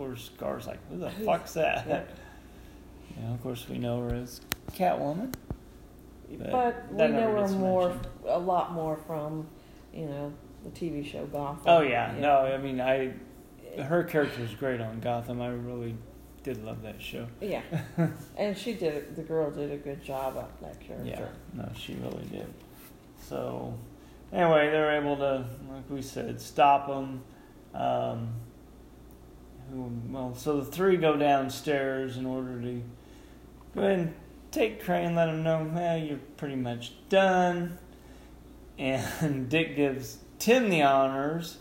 Course, 0.00 0.30
Gar's 0.38 0.66
like, 0.66 0.78
who 0.88 0.96
the 0.96 1.10
fuck's 1.26 1.52
that? 1.52 1.86
yeah. 1.86 2.02
You 3.16 3.26
know, 3.26 3.34
of 3.34 3.42
course, 3.42 3.66
we 3.68 3.76
know 3.76 4.08
her 4.08 4.14
as 4.14 4.40
Catwoman. 4.72 5.34
But 6.38 6.50
But 6.50 6.90
we 6.92 7.08
know 7.08 7.36
her 7.36 7.48
more, 7.48 7.88
mentioned. 7.90 8.06
a 8.24 8.38
lot 8.38 8.72
more 8.72 8.96
from, 8.96 9.46
you 9.92 10.06
know, 10.06 10.32
the 10.64 10.70
TV 10.70 11.04
show 11.04 11.26
Gotham. 11.26 11.64
Oh 11.66 11.82
yeah, 11.82 12.14
no, 12.18 12.38
I 12.46 12.56
mean, 12.56 12.80
I 12.80 13.12
her 13.82 14.04
character 14.04 14.40
was 14.40 14.54
great 14.54 14.80
on 14.80 15.00
Gotham. 15.00 15.42
I 15.42 15.48
really 15.48 15.96
did 16.44 16.64
love 16.64 16.82
that 16.82 17.02
show. 17.02 17.26
Yeah, 17.42 17.62
and 18.38 18.56
she 18.56 18.72
did. 18.74 19.16
The 19.16 19.22
girl 19.22 19.50
did 19.50 19.70
a 19.72 19.76
good 19.76 20.02
job 20.02 20.36
of 20.38 20.48
that 20.62 20.80
character. 20.80 21.10
Yeah, 21.10 21.26
no, 21.52 21.68
she 21.76 21.94
really 21.94 22.24
did. 22.30 22.46
So, 23.28 23.74
anyway, 24.32 24.70
they 24.70 24.78
were 24.78 24.92
able 24.92 25.16
to, 25.16 25.44
like 25.68 25.90
we 25.90 26.00
said, 26.00 26.40
stop 26.40 26.86
them. 26.86 27.22
Um, 27.74 28.34
well, 29.72 30.34
so 30.34 30.60
the 30.60 30.64
three 30.64 30.96
go 30.96 31.16
downstairs 31.16 32.16
in 32.16 32.26
order 32.26 32.60
to 32.60 32.82
go 33.74 33.80
ahead 33.82 33.98
and 33.98 34.14
take 34.50 34.82
Crane, 34.82 35.14
let 35.14 35.28
him 35.28 35.42
know, 35.42 35.70
well, 35.72 35.96
you're 35.98 36.18
pretty 36.36 36.56
much 36.56 36.92
done. 37.08 37.78
And 38.78 39.50
Dick 39.50 39.76
gives 39.76 40.16
Tim 40.38 40.70
the 40.70 40.80
honors. 40.80 41.58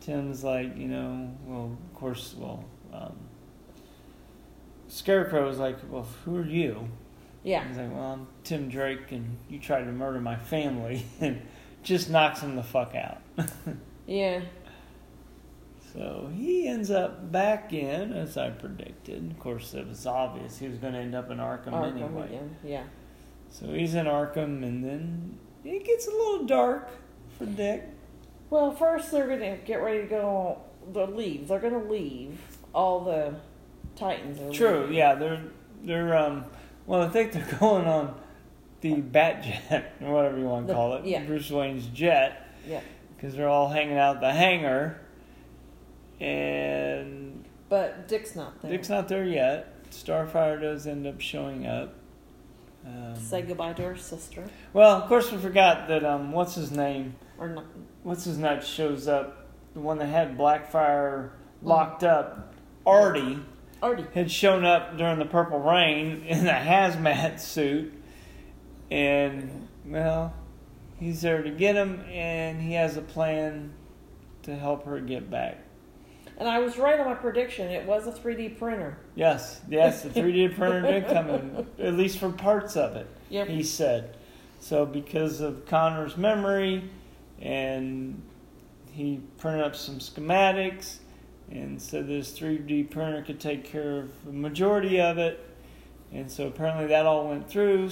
Tim's 0.00 0.42
like, 0.42 0.74
you 0.78 0.88
know, 0.88 1.30
well, 1.44 1.76
of 1.78 1.94
course, 1.94 2.34
well, 2.38 2.64
um, 2.90 3.14
is 4.88 5.58
like, 5.58 5.76
well, 5.90 6.06
who 6.24 6.38
are 6.38 6.46
you? 6.46 6.88
Yeah, 7.42 7.68
He's 7.68 7.76
like, 7.76 7.92
well, 7.92 8.12
I'm 8.12 8.26
Tim 8.44 8.70
Drake, 8.70 9.12
and 9.12 9.36
you 9.50 9.58
tried 9.58 9.84
to 9.84 9.92
murder 9.92 10.20
my 10.20 10.36
family, 10.36 11.04
and 11.20 11.42
just 11.82 12.08
knocks 12.08 12.40
him 12.40 12.56
the 12.56 12.62
fuck 12.62 12.94
out. 12.94 13.20
yeah, 14.06 14.40
So 15.94 16.28
he 16.34 16.66
ends 16.66 16.90
up 16.90 17.30
back 17.30 17.72
in, 17.72 18.12
as 18.12 18.36
I 18.36 18.50
predicted. 18.50 19.30
Of 19.30 19.38
course, 19.38 19.74
it 19.74 19.86
was 19.86 20.06
obvious 20.06 20.58
he 20.58 20.68
was 20.68 20.78
going 20.78 20.92
to 20.94 20.98
end 20.98 21.14
up 21.14 21.30
in 21.30 21.38
Arkham, 21.38 21.68
Arkham 21.72 21.92
anyway. 22.02 22.24
again. 22.26 22.56
Yeah, 22.64 22.82
So 23.50 23.66
he's 23.66 23.94
in 23.94 24.06
Arkham, 24.06 24.64
and 24.64 24.82
then 24.84 25.38
it 25.64 25.84
gets 25.84 26.08
a 26.08 26.10
little 26.10 26.46
dark 26.46 26.88
for 27.38 27.46
Dick. 27.46 27.84
Well, 28.50 28.72
first 28.72 29.10
they're 29.10 29.26
gonna 29.28 29.56
get 29.58 29.82
ready 29.82 30.02
to 30.02 30.06
go. 30.06 30.58
They'll 30.92 31.06
leave. 31.06 31.48
They're 31.48 31.58
gonna 31.60 31.82
leave. 31.82 32.38
All 32.74 33.00
the 33.00 33.34
Titans 33.96 34.38
are 34.40 34.50
True, 34.52 34.80
leaving. 34.82 34.94
yeah, 34.96 35.14
they're 35.14 35.42
they're 35.82 36.16
um. 36.16 36.44
Well, 36.86 37.02
I 37.02 37.08
think 37.08 37.32
they're 37.32 37.56
going 37.60 37.86
on 37.86 38.14
the 38.80 38.94
Batjet, 38.96 39.84
or 40.02 40.12
whatever 40.12 40.38
you 40.38 40.44
want 40.44 40.66
to 40.66 40.72
The- 40.72 40.74
call 40.74 40.94
it, 40.96 41.04
yeah. 41.06 41.24
Bruce 41.24 41.50
Wayne's 41.50 41.86
jet. 41.86 42.48
Yeah, 42.68 42.80
because 43.16 43.34
they're 43.34 43.48
all 43.48 43.68
hanging 43.70 43.96
out 43.98 44.16
at 44.16 44.20
the 44.20 44.32
hangar, 44.32 45.00
and 46.20 47.44
but 47.68 48.08
Dick's 48.08 48.36
not 48.36 48.60
there. 48.62 48.70
Dick's 48.70 48.88
not 48.88 49.08
there 49.08 49.24
yet. 49.24 49.90
Starfire 49.90 50.60
does 50.60 50.86
end 50.86 51.06
up 51.06 51.20
showing 51.20 51.66
up. 51.66 51.94
Um, 52.86 53.16
Say 53.16 53.42
goodbye 53.42 53.72
to 53.74 53.82
her 53.82 53.96
sister, 53.96 54.44
well, 54.74 55.00
of 55.00 55.08
course, 55.08 55.32
we 55.32 55.38
forgot 55.38 55.88
that 55.88 56.04
um, 56.04 56.32
what's 56.32 56.54
his 56.54 56.70
name? 56.70 57.14
or 57.38 57.48
not? 57.48 57.64
What's 58.02 58.24
his 58.24 58.36
nut 58.36 58.62
shows 58.64 59.08
up? 59.08 59.48
The 59.72 59.80
one 59.80 59.98
that 59.98 60.06
had 60.06 60.36
Blackfire 60.36 61.30
locked 61.62 62.04
up. 62.04 62.52
Artie 62.86 63.38
Artie. 63.82 64.04
had 64.14 64.30
shown 64.30 64.64
up 64.64 64.98
during 64.98 65.18
the 65.18 65.24
Purple 65.24 65.58
Rain 65.60 66.22
in 66.26 66.46
a 66.46 66.52
hazmat 66.52 67.40
suit, 67.40 67.92
and 68.90 69.68
well, 69.86 70.34
he's 70.98 71.22
there 71.22 71.42
to 71.42 71.50
get 71.50 71.74
him, 71.76 72.04
and 72.10 72.60
he 72.60 72.74
has 72.74 72.98
a 72.98 73.02
plan 73.02 73.72
to 74.42 74.54
help 74.54 74.84
her 74.84 75.00
get 75.00 75.30
back. 75.30 75.63
And 76.38 76.48
I 76.48 76.58
was 76.58 76.78
right 76.78 76.98
on 76.98 77.06
my 77.06 77.14
prediction. 77.14 77.68
It 77.68 77.86
was 77.86 78.06
a 78.06 78.12
3D 78.12 78.58
printer. 78.58 78.98
Yes, 79.14 79.60
yes, 79.68 80.02
the 80.02 80.08
3D 80.10 80.54
printer 80.56 80.82
did 80.82 81.06
come 81.06 81.30
in, 81.30 81.66
at 81.78 81.94
least 81.94 82.18
for 82.18 82.30
parts 82.30 82.76
of 82.76 82.96
it, 82.96 83.06
Yep. 83.30 83.48
he 83.48 83.62
said. 83.62 84.16
So, 84.60 84.84
because 84.84 85.40
of 85.40 85.66
Connor's 85.66 86.16
memory, 86.16 86.90
and 87.40 88.20
he 88.90 89.20
printed 89.38 89.62
up 89.64 89.76
some 89.76 89.98
schematics, 89.98 90.96
and 91.50 91.80
said 91.80 92.08
this 92.08 92.36
3D 92.38 92.90
printer 92.90 93.22
could 93.22 93.38
take 93.38 93.64
care 93.64 93.98
of 94.00 94.24
the 94.24 94.32
majority 94.32 95.00
of 95.00 95.18
it. 95.18 95.44
And 96.12 96.30
so 96.30 96.46
apparently 96.46 96.86
that 96.86 97.06
all 97.06 97.28
went 97.28 97.48
through. 97.50 97.90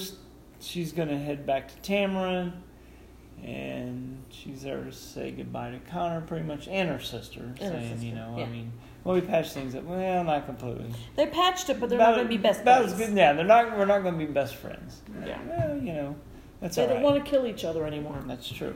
She's 0.61 0.93
going 0.93 1.09
to 1.09 1.19
head 1.19 1.45
back 1.45 1.69
to 1.69 1.93
Tamaran, 1.93 2.53
and 3.43 4.23
she's 4.31 4.63
there 4.63 4.83
to 4.85 4.93
say 4.93 5.31
goodbye 5.33 5.71
to 5.73 5.79
Connor, 5.91 6.21
pretty 6.21 6.45
much, 6.45 6.69
and 6.69 6.89
her 6.89 7.01
sister, 7.01 7.41
And 7.41 7.59
her 7.59 7.69
saying, 7.81 7.93
sister, 7.95 8.07
you 8.07 8.15
know, 8.15 8.35
yeah. 8.39 8.45
I 8.45 8.49
mean, 8.49 8.73
well, 9.05 9.15
we 9.17 9.21
patched 9.21 9.53
things 9.53 9.75
up. 9.75 9.83
Well, 9.85 10.23
not 10.25 10.47
completely. 10.47 10.93
They 11.17 11.27
patched 11.27 11.69
it, 11.71 11.81
but 11.81 11.89
they're 11.91 11.99
About- 11.99 12.11
not 12.11 12.17
going 12.17 12.29
to 12.29 12.37
be 12.37 12.43
best 12.43 12.63
about 12.63 12.85
as 12.85 12.95
good. 12.95 13.17
Yeah, 13.17 13.33
they're 13.33 13.45
not. 13.45 13.77
We're 13.77 13.85
not 13.85 14.03
going 14.03 14.19
to 14.19 14.25
be 14.27 14.33
best 14.33 14.55
friends. 14.55 15.03
Yeah. 15.27 15.39
Well, 15.49 15.77
you 15.79 15.93
know, 15.93 16.17
that's 16.61 16.77
They 16.77 16.83
all 16.83 16.89
don't 16.89 16.97
right. 16.99 17.05
want 17.05 17.25
to 17.25 17.29
kill 17.31 17.47
each 17.47 17.65
other 17.65 17.85
anymore. 17.87 18.23
That's 18.27 18.49
true. 18.51 18.75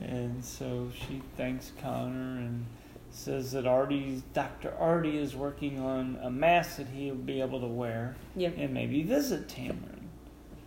And 0.00 0.42
so 0.44 0.90
she 0.94 1.20
thanks 1.36 1.72
Connor 1.82 2.38
and 2.38 2.64
says 3.10 3.52
that 3.52 3.66
Artie, 3.66 4.22
Dr. 4.32 4.72
Artie, 4.78 5.18
is 5.18 5.36
working 5.36 5.78
on 5.78 6.18
a 6.22 6.30
mask 6.30 6.78
that 6.78 6.86
he'll 6.88 7.14
be 7.14 7.40
able 7.42 7.60
to 7.60 7.66
wear 7.66 8.16
Yep. 8.36 8.54
and 8.56 8.72
maybe 8.74 9.02
visit 9.02 9.46
Tamaran. 9.46 10.00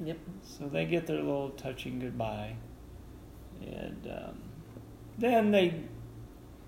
Yep. 0.04 0.18
So 0.44 0.68
they 0.68 0.86
get 0.86 1.08
their 1.08 1.18
little 1.18 1.50
touching 1.50 2.00
goodbye. 2.00 2.54
And 3.62 4.12
um, 4.12 4.38
then 5.18 5.52
they, 5.52 5.74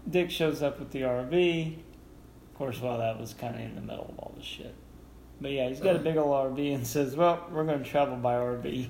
Dick 0.10 0.32
shows 0.32 0.62
up 0.62 0.80
with 0.80 0.91
the 0.91 1.02
RV. 1.02 1.75
Of 1.75 2.58
course, 2.58 2.82
well, 2.82 2.97
that 2.97 3.19
was 3.19 3.34
kind 3.34 3.56
of 3.56 3.62
in 3.62 3.75
the 3.75 3.82
middle 3.82 4.08
of 4.10 4.19
all 4.19 4.34
this 4.36 4.45
shit. 4.45 4.73
But 5.41 5.52
yeah, 5.52 5.69
he's 5.69 5.80
got 5.80 5.95
a 5.95 5.99
big 5.99 6.17
old 6.17 6.56
RV 6.56 6.75
and 6.75 6.86
says, 6.86 7.15
well, 7.15 7.47
we're 7.52 7.63
going 7.63 7.82
to 7.84 7.89
travel 7.89 8.17
by 8.17 8.34
RV. 8.34 8.89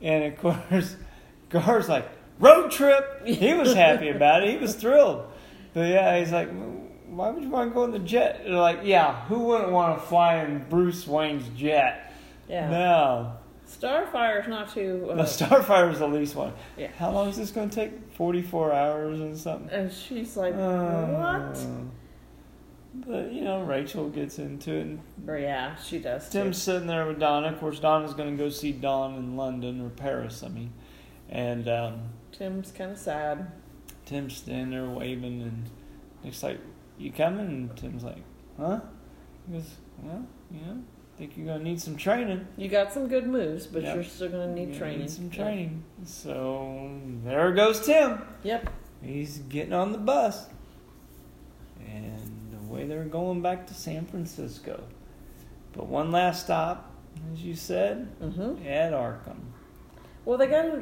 And 0.00 0.24
of 0.24 0.38
course, 0.38 0.96
Gar's 1.50 1.88
like, 1.88 2.08
road 2.38 2.70
trip. 2.70 3.26
He 3.26 3.52
was 3.52 3.74
happy 3.74 4.08
about 4.08 4.42
it. 4.42 4.50
He 4.50 4.56
was 4.56 4.74
thrilled. 4.74 5.24
But 5.74 5.88
yeah, 5.88 6.18
he's 6.18 6.32
like, 6.32 6.48
why 7.08 7.30
would 7.30 7.42
you 7.42 7.50
want 7.50 7.70
to 7.70 7.74
go 7.74 7.84
in 7.84 7.90
the 7.90 7.98
jet? 7.98 8.42
They're 8.44 8.54
like, 8.54 8.80
yeah, 8.82 9.24
who 9.26 9.40
wouldn't 9.40 9.70
want 9.70 10.00
to 10.00 10.06
fly 10.06 10.36
in 10.44 10.64
Bruce 10.70 11.06
Wayne's 11.06 11.48
jet? 11.56 12.12
Yeah. 12.48 12.70
No. 12.70 13.32
Starfire's 13.70 14.48
not 14.48 14.72
too. 14.74 15.08
Uh, 15.10 15.16
The 15.16 15.22
Starfire 15.22 15.92
is 15.92 15.98
the 16.00 16.08
least 16.08 16.34
one. 16.34 16.52
Yeah. 16.76 16.88
How 16.98 17.10
long 17.10 17.28
is 17.28 17.36
this 17.36 17.50
going 17.50 17.70
to 17.70 17.74
take? 17.76 17.92
44 18.14 18.72
hours 18.72 19.20
and 19.20 19.36
something? 19.36 19.70
and 19.70 19.92
she's 19.92 20.36
like, 20.36 20.54
Uh, 20.54 21.06
what? 21.06 21.58
But, 23.06 23.32
you 23.32 23.42
know, 23.42 23.62
Rachel 23.62 24.08
gets 24.08 24.38
into 24.40 24.72
it. 24.72 24.80
And 24.82 25.00
yeah, 25.26 25.76
she 25.76 25.98
does. 26.00 26.28
Too. 26.28 26.40
Tim's 26.42 26.60
sitting 26.60 26.88
there 26.88 27.06
with 27.06 27.20
Donna. 27.20 27.48
Of 27.48 27.60
course, 27.60 27.78
Donna's 27.78 28.14
going 28.14 28.36
to 28.36 28.42
go 28.42 28.50
see 28.50 28.72
Dawn 28.72 29.14
in 29.14 29.36
London 29.36 29.80
or 29.80 29.90
Paris, 29.90 30.42
I 30.42 30.48
mean. 30.48 30.72
And 31.28 31.68
um, 31.68 32.00
Tim's 32.32 32.72
kind 32.72 32.90
of 32.90 32.98
sad. 32.98 33.52
Tim's 34.06 34.36
standing 34.38 34.70
there 34.70 34.90
waving, 34.90 35.40
and 35.42 35.70
Dick's 36.24 36.42
like, 36.42 36.58
You 36.98 37.12
coming? 37.12 37.46
And 37.46 37.76
Tim's 37.76 38.02
like, 38.02 38.24
Huh? 38.58 38.80
He 39.46 39.52
goes, 39.54 39.76
Well, 40.02 40.26
you 40.50 40.60
know, 40.60 40.82
think 41.20 41.36
you're 41.36 41.46
to 41.58 41.62
need 41.62 41.80
some 41.80 41.96
training. 41.96 42.46
You 42.56 42.68
got 42.68 42.92
some 42.92 43.06
good 43.06 43.26
moves, 43.26 43.66
but 43.66 43.82
Yep. 43.82 43.94
you're 43.94 44.04
still 44.04 44.28
going 44.30 44.48
to 44.48 44.54
need 44.58 44.70
You're 44.70 44.78
training. 44.78 45.00
Need 45.00 45.10
some 45.10 45.28
training. 45.30 45.84
So 46.04 46.90
there 47.24 47.52
goes 47.52 47.84
Tim. 47.84 48.22
Yep. 48.42 48.70
He's 49.02 49.38
getting 49.38 49.74
on 49.74 49.92
the 49.92 49.98
bus. 49.98 50.46
And 51.86 52.56
away 52.68 52.86
they're 52.86 53.04
going 53.04 53.42
back 53.42 53.66
to 53.66 53.74
San 53.74 54.06
Francisco. 54.06 54.82
But 55.72 55.86
one 55.88 56.10
last 56.10 56.44
stop, 56.44 56.90
as 57.32 57.42
you 57.44 57.54
said, 57.54 58.08
Mm-hmm. 58.22 58.66
at 58.66 58.92
Arkham. 58.92 59.36
Well, 60.24 60.38
they 60.38 60.46
got 60.46 60.78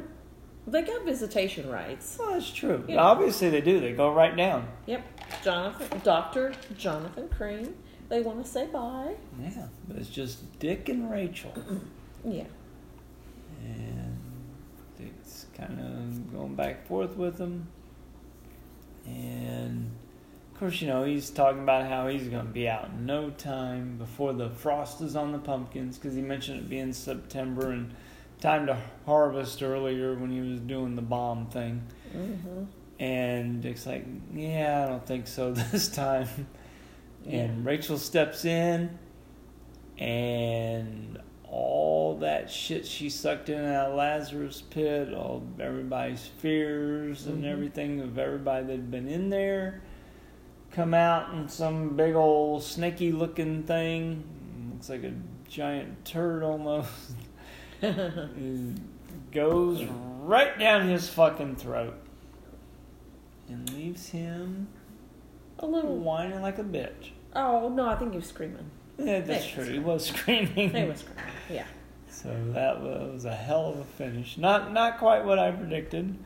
they 0.67 0.81
got 0.83 1.03
visitation 1.03 1.69
rights. 1.69 2.17
Well, 2.19 2.31
that's 2.33 2.51
true. 2.51 2.85
Obviously, 2.95 3.49
they 3.49 3.61
do. 3.61 3.79
They 3.79 3.93
go 3.93 4.11
right 4.13 4.35
down. 4.35 4.67
Yep. 4.85 5.03
Jonathan, 5.43 6.01
Doctor 6.03 6.53
Jonathan 6.77 7.27
Crane. 7.29 7.75
They 8.09 8.21
want 8.21 8.43
to 8.43 8.51
say 8.51 8.65
bye. 8.65 9.15
Yeah. 9.39 9.67
But 9.87 9.97
it's 9.97 10.09
just 10.09 10.59
Dick 10.59 10.89
and 10.89 11.09
Rachel. 11.09 11.53
Yeah. 12.25 12.43
And 13.63 14.17
Dick's 14.97 15.45
kind 15.55 15.79
of 15.79 16.33
going 16.33 16.53
back 16.53 16.79
and 16.79 16.87
forth 16.89 17.15
with 17.15 17.37
them. 17.37 17.69
And 19.05 19.89
of 20.53 20.59
course, 20.59 20.81
you 20.81 20.89
know, 20.89 21.05
he's 21.05 21.29
talking 21.29 21.63
about 21.63 21.87
how 21.87 22.09
he's 22.09 22.27
going 22.27 22.45
to 22.45 22.51
be 22.51 22.67
out 22.67 22.89
in 22.89 23.05
no 23.05 23.29
time 23.29 23.97
before 23.97 24.33
the 24.33 24.49
frost 24.49 24.99
is 24.99 25.15
on 25.15 25.31
the 25.31 25.39
pumpkins 25.39 25.97
because 25.97 26.13
he 26.13 26.21
mentioned 26.21 26.59
it 26.59 26.69
being 26.69 26.91
September 26.91 27.71
and 27.71 27.93
time 28.41 28.65
to 28.67 28.77
harvest 29.05 29.63
earlier 29.63 30.15
when 30.15 30.29
he 30.29 30.41
was 30.41 30.59
doing 30.59 30.97
the 30.97 31.01
bomb 31.01 31.47
thing. 31.47 31.81
Mm-hmm. 32.13 32.63
And 33.01 33.61
Dick's 33.61 33.85
like, 33.85 34.05
Yeah, 34.33 34.83
I 34.83 34.89
don't 34.89 35.05
think 35.05 35.27
so 35.27 35.53
this 35.71 35.87
time. 35.87 36.27
And 37.29 37.63
Rachel 37.65 37.97
steps 37.97 38.43
in, 38.45 38.97
and 39.97 41.19
all 41.47 42.17
that 42.19 42.49
shit 42.49 42.85
she 42.85 43.09
sucked 43.09 43.49
in 43.49 43.61
that 43.61 43.93
Lazarus 43.95 44.61
pit, 44.61 45.13
all 45.13 45.43
everybody's 45.59 46.25
fears 46.39 47.27
and 47.27 47.43
Mhm. 47.43 47.47
everything 47.51 47.99
of 48.01 48.17
everybody 48.17 48.65
that'd 48.65 48.91
been 48.91 49.07
in 49.07 49.29
there, 49.29 49.81
come 50.71 50.93
out 50.93 51.33
in 51.33 51.47
some 51.49 51.95
big 51.95 52.15
old 52.15 52.63
snaky 52.63 53.11
looking 53.11 53.63
thing. 53.63 54.23
Looks 54.73 54.89
like 54.89 55.03
a 55.03 55.13
giant 55.47 56.05
turd 56.05 56.43
almost. 56.43 56.89
Goes 59.31 59.83
right 60.21 60.57
down 60.57 60.87
his 60.87 61.07
fucking 61.09 61.55
throat 61.57 61.95
and 63.47 63.71
leaves 63.73 64.09
him 64.09 64.67
A 65.59 65.65
little. 65.67 65.97
whining 65.97 66.41
like 66.41 66.57
a 66.59 66.63
bitch. 66.63 67.11
Oh 67.35 67.69
no, 67.69 67.87
I 67.87 67.95
think 67.95 68.11
he 68.11 68.17
was 68.17 68.27
screaming. 68.27 68.69
Yeah, 68.97 69.21
that's 69.21 69.47
true. 69.47 69.63
He 69.65 69.79
was 69.79 70.05
screaming. 70.07 70.71
He 70.73 70.83
was 70.85 70.99
screaming. 70.99 71.23
Yeah. 71.49 71.65
So 72.11 72.35
that 72.53 72.81
was 72.81 73.23
a 73.23 73.33
hell 73.33 73.67
of 73.69 73.77
a 73.79 73.83
finish. 73.85 74.37
Not 74.37 74.73
not 74.73 74.97
quite 74.97 75.23
what 75.23 75.39
I 75.39 75.51
predicted. 75.51 76.17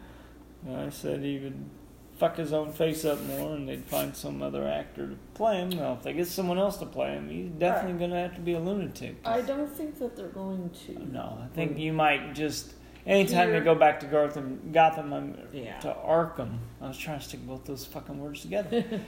I 0.68 0.90
said 0.90 1.22
he 1.22 1.38
would 1.38 1.70
fuck 2.18 2.38
his 2.38 2.52
own 2.52 2.72
face 2.72 3.06
up 3.06 3.22
more, 3.26 3.54
and 3.54 3.70
they'd 3.70 3.84
find 3.84 4.16
some 4.16 4.42
other 4.42 4.68
actor 4.68 5.10
to 5.10 5.16
play 5.36 5.58
him. 5.58 5.70
Well, 5.78 5.94
if 5.94 6.02
they 6.02 6.14
get 6.14 6.26
someone 6.28 6.58
else 6.58 6.78
to 6.78 6.88
play 6.88 7.12
him, 7.14 7.30
he's 7.30 7.50
definitely 7.60 8.00
going 8.00 8.12
to 8.12 8.18
have 8.18 8.34
to 8.36 8.42
be 8.42 8.54
a 8.54 8.60
lunatic. 8.60 9.18
I 9.26 9.42
don't 9.42 9.70
think 9.70 10.00
that 10.00 10.16
they're 10.16 10.30
going 10.30 10.72
to. 10.88 11.14
No, 11.14 11.38
I 11.44 11.54
think 11.54 11.78
you 11.78 11.94
might 11.94 12.34
just 12.34 12.74
anytime 13.06 13.50
Here- 13.50 13.60
they 13.60 13.64
go 13.66 13.76
back 13.76 14.00
to 14.00 14.08
Gotham, 14.08 14.72
Gotham 14.72 15.14
um, 15.14 15.36
Yeah. 15.52 15.78
to 15.82 15.90
Arkham. 15.94 16.58
I 16.82 16.88
was 16.88 16.98
trying 16.98 17.20
to 17.20 17.26
stick 17.26 17.46
both 17.46 17.66
those 17.66 17.86
fucking 17.86 18.20
words 18.20 18.42
together. 18.42 18.84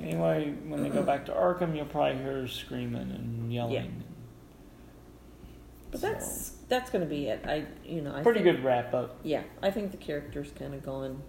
anyway, 0.00 0.54
when 0.66 0.82
they 0.82 0.88
go 0.88 1.02
back 1.02 1.26
to 1.26 1.32
Arkham, 1.32 1.76
you'll 1.76 1.86
probably 1.86 2.22
hear 2.22 2.42
her 2.42 2.48
screaming 2.48 3.10
and 3.10 3.52
yelling. 3.52 3.74
Yeah. 3.74 3.82
But 5.90 6.00
that's 6.00 6.50
that's 6.68 6.90
going 6.90 7.04
to 7.04 7.10
be 7.10 7.28
it. 7.28 7.44
I 7.46 7.66
you 7.84 8.00
know 8.00 8.14
I 8.14 8.22
pretty 8.22 8.42
think, 8.42 8.56
good 8.56 8.64
wrap 8.64 8.92
up. 8.94 9.20
Yeah, 9.22 9.42
I 9.62 9.70
think 9.70 9.92
the 9.92 9.96
character's 9.96 10.50
kind 10.58 10.74
of 10.74 10.82
gone. 10.82 11.22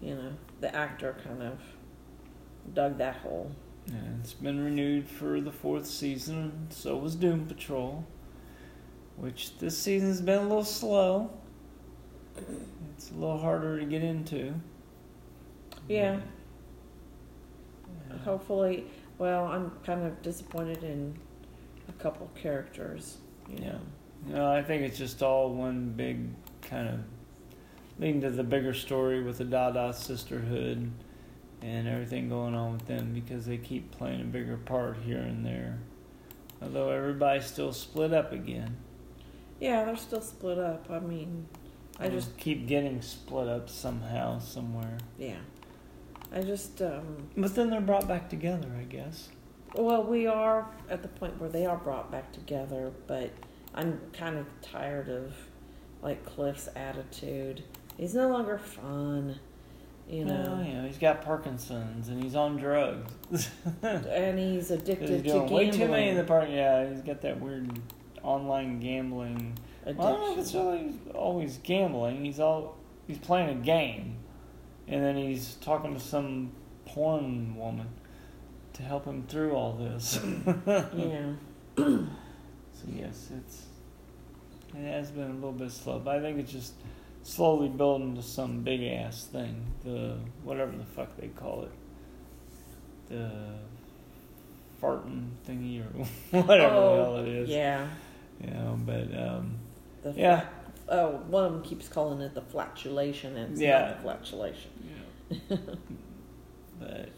You 0.00 0.14
know, 0.14 0.32
the 0.60 0.74
actor 0.74 1.16
kind 1.24 1.42
of 1.42 1.58
dug 2.72 2.98
that 2.98 3.16
hole. 3.16 3.52
Yeah, 3.86 3.94
it's 4.20 4.32
been 4.32 4.64
renewed 4.64 5.06
for 5.08 5.40
the 5.40 5.52
fourth 5.52 5.86
season. 5.86 6.68
So 6.70 6.96
was 6.96 7.14
Doom 7.14 7.46
Patrol, 7.46 8.04
which 9.16 9.58
this 9.58 9.76
season's 9.76 10.20
been 10.20 10.38
a 10.38 10.48
little 10.48 10.64
slow. 10.64 11.30
It's 12.96 13.10
a 13.10 13.14
little 13.14 13.38
harder 13.38 13.78
to 13.78 13.84
get 13.84 14.02
into. 14.02 14.54
Yeah. 15.88 16.20
Yeah. 18.10 18.16
Hopefully, 18.18 18.86
well, 19.18 19.46
I'm 19.46 19.70
kind 19.84 20.04
of 20.06 20.20
disappointed 20.22 20.82
in 20.84 21.16
a 21.88 21.92
couple 21.92 22.30
characters. 22.34 23.18
You 23.48 23.58
Yeah. 23.60 23.72
know. 23.72 23.80
No, 24.28 24.50
I 24.52 24.62
think 24.62 24.82
it's 24.82 24.98
just 24.98 25.22
all 25.22 25.52
one 25.54 25.90
big 25.90 26.28
kind 26.62 26.88
of 26.88 27.00
leading 27.98 28.20
to 28.22 28.30
the 28.30 28.42
bigger 28.42 28.74
story 28.74 29.22
with 29.22 29.38
the 29.38 29.44
Dada 29.44 29.92
sisterhood 29.92 30.90
and 31.62 31.88
everything 31.88 32.28
going 32.28 32.54
on 32.54 32.72
with 32.72 32.86
them 32.86 33.12
because 33.14 33.46
they 33.46 33.56
keep 33.56 33.90
playing 33.92 34.20
a 34.20 34.24
bigger 34.24 34.56
part 34.56 34.96
here 34.98 35.18
and 35.20 35.44
there. 35.46 35.78
Although 36.60 36.90
everybody's 36.90 37.46
still 37.46 37.72
split 37.72 38.12
up 38.12 38.32
again. 38.32 38.76
Yeah, 39.60 39.84
they're 39.84 39.96
still 39.96 40.20
split 40.20 40.58
up. 40.58 40.90
I 40.90 40.98
mean, 40.98 41.46
I 42.00 42.08
They 42.08 42.16
just 42.16 42.36
keep 42.36 42.66
getting 42.66 43.00
split 43.02 43.48
up 43.48 43.68
somehow, 43.70 44.38
somewhere. 44.38 44.98
yeah, 45.18 45.36
I 46.32 46.42
just 46.42 46.80
um. 46.82 47.28
But 47.36 47.54
then 47.54 47.70
they're 47.70 47.80
brought 47.80 48.08
back 48.08 48.28
together, 48.28 48.68
I 48.78 48.84
guess. 48.84 49.28
Well, 49.74 50.04
we 50.04 50.26
are 50.26 50.66
at 50.88 51.02
the 51.02 51.08
point 51.08 51.40
where 51.40 51.50
they 51.50 51.66
are 51.66 51.76
brought 51.76 52.10
back 52.10 52.32
together, 52.32 52.92
but 53.06 53.30
I'm 53.74 54.00
kind 54.12 54.38
of 54.38 54.46
tired 54.62 55.08
of 55.08 55.34
like 56.02 56.24
Cliff's 56.24 56.68
attitude. 56.74 57.62
He's 57.96 58.14
no 58.14 58.28
longer 58.28 58.58
fun, 58.58 59.38
you 60.08 60.24
know, 60.24 60.64
you 60.64 60.74
know, 60.74 60.86
he's 60.86 60.98
got 60.98 61.22
Parkinson's 61.22 62.08
and 62.08 62.22
he's 62.22 62.36
on 62.36 62.56
drugs. 62.56 63.50
and 63.82 64.38
he's 64.38 64.70
addicted 64.70 65.08
he's 65.08 65.22
to 65.22 65.40
gambling. 65.40 65.52
way 65.52 65.70
too 65.70 65.88
many 65.88 66.10
of 66.10 66.16
the 66.16 66.24
part. 66.24 66.48
Yeah, 66.48 66.88
he's 66.88 67.00
got 67.00 67.22
that 67.22 67.40
weird 67.40 67.80
online 68.22 68.78
gambling. 68.78 69.58
addiction. 69.82 69.96
Well, 69.96 70.06
I 70.06 70.10
don't 70.12 70.20
know 70.20 70.32
if 70.34 70.38
it's 70.38 70.54
really 70.54 70.94
always 71.12 71.58
gambling. 71.58 72.24
He's 72.24 72.38
all 72.38 72.76
he's 73.08 73.18
playing 73.18 73.48
a 73.48 73.60
game, 73.60 74.16
and 74.88 75.04
then 75.04 75.16
he's 75.16 75.54
talking 75.54 75.94
to 75.94 76.00
some 76.00 76.52
porn 76.84 77.56
woman 77.56 77.88
to 78.74 78.82
help 78.82 79.04
him 79.04 79.24
through 79.26 79.52
all 79.52 79.72
this. 79.72 80.20
yeah. 80.66 81.32
So 81.76 82.92
yes, 82.94 83.30
it's 83.36 83.66
it 84.74 84.84
has 84.84 85.10
been 85.10 85.30
a 85.30 85.34
little 85.34 85.52
bit 85.52 85.70
slow, 85.70 85.98
but 85.98 86.16
I 86.16 86.20
think 86.20 86.38
it's 86.38 86.52
just 86.52 86.74
slowly 87.22 87.68
building 87.68 88.14
to 88.16 88.22
some 88.22 88.62
big 88.62 88.82
ass 88.82 89.24
thing. 89.24 89.64
The 89.84 90.18
whatever 90.42 90.72
the 90.72 90.84
fuck 90.84 91.16
they 91.16 91.28
call 91.28 91.62
it, 91.62 91.72
the 93.08 93.30
farting 94.82 95.30
thingy 95.48 95.80
or 95.80 96.04
whatever 96.42 96.74
oh, 96.74 96.96
the 96.96 97.02
hell 97.02 97.16
it 97.16 97.28
is. 97.28 97.48
Yeah. 97.48 97.88
You 98.42 98.50
know, 98.50 98.78
but 98.84 99.18
um, 99.18 99.56
yeah, 100.14 100.44
Oh, 100.88 101.16
one 101.28 101.44
of 101.44 101.52
them 101.52 101.62
keeps 101.62 101.88
calling 101.88 102.20
it 102.20 102.34
the 102.34 102.42
flatulation. 102.42 103.36
and 103.36 103.52
It's 103.52 103.60
Yeah. 103.60 103.80
not 103.80 103.96
the 103.96 104.02
flatulation. 104.02 104.70
yeah. 105.50 105.56
but 106.80 107.08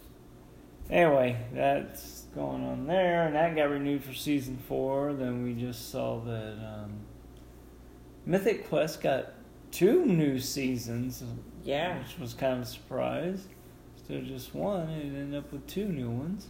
anyway, 0.90 1.36
that's 1.52 2.22
going 2.34 2.64
on 2.64 2.86
there, 2.86 3.26
and 3.26 3.34
that 3.34 3.54
got 3.56 3.70
renewed 3.70 4.02
for 4.04 4.14
season 4.14 4.56
four. 4.68 5.12
Then 5.12 5.42
we 5.42 5.54
just 5.54 5.90
saw 5.90 6.20
that 6.20 6.52
um, 6.64 6.92
Mythic 8.24 8.68
Quest 8.68 9.02
got 9.02 9.32
two 9.70 10.04
new 10.06 10.38
seasons, 10.38 11.22
Yeah. 11.64 11.98
which 11.98 12.18
was 12.18 12.32
kind 12.34 12.54
of 12.54 12.60
a 12.62 12.66
surprise. 12.66 13.46
Instead 13.98 14.18
of 14.18 14.26
just 14.26 14.54
one, 14.54 14.88
it 14.88 15.04
ended 15.04 15.34
up 15.38 15.52
with 15.52 15.66
two 15.66 15.86
new 15.86 16.08
ones. 16.10 16.48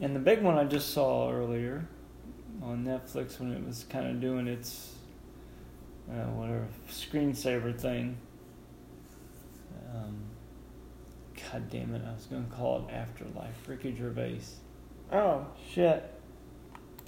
And 0.00 0.14
the 0.14 0.20
big 0.20 0.42
one 0.42 0.58
I 0.58 0.64
just 0.64 0.90
saw 0.92 1.30
earlier 1.32 1.88
on 2.62 2.84
Netflix 2.84 3.40
when 3.40 3.52
it 3.52 3.64
was 3.66 3.86
kind 3.88 4.06
of 4.06 4.20
doing 4.20 4.46
its 4.46 4.92
uh, 6.10 6.24
whatever 6.34 6.66
screensaver 6.90 7.78
thing. 7.78 8.16
Um, 9.94 10.18
God 11.50 11.68
damn 11.70 11.94
it! 11.94 12.02
I 12.06 12.12
was 12.12 12.26
gonna 12.26 12.44
call 12.56 12.86
it 12.88 12.92
Afterlife. 12.92 13.68
Ricky 13.68 13.94
Gervais. 13.96 14.40
Oh. 15.12 15.46
Shit. 15.70 16.12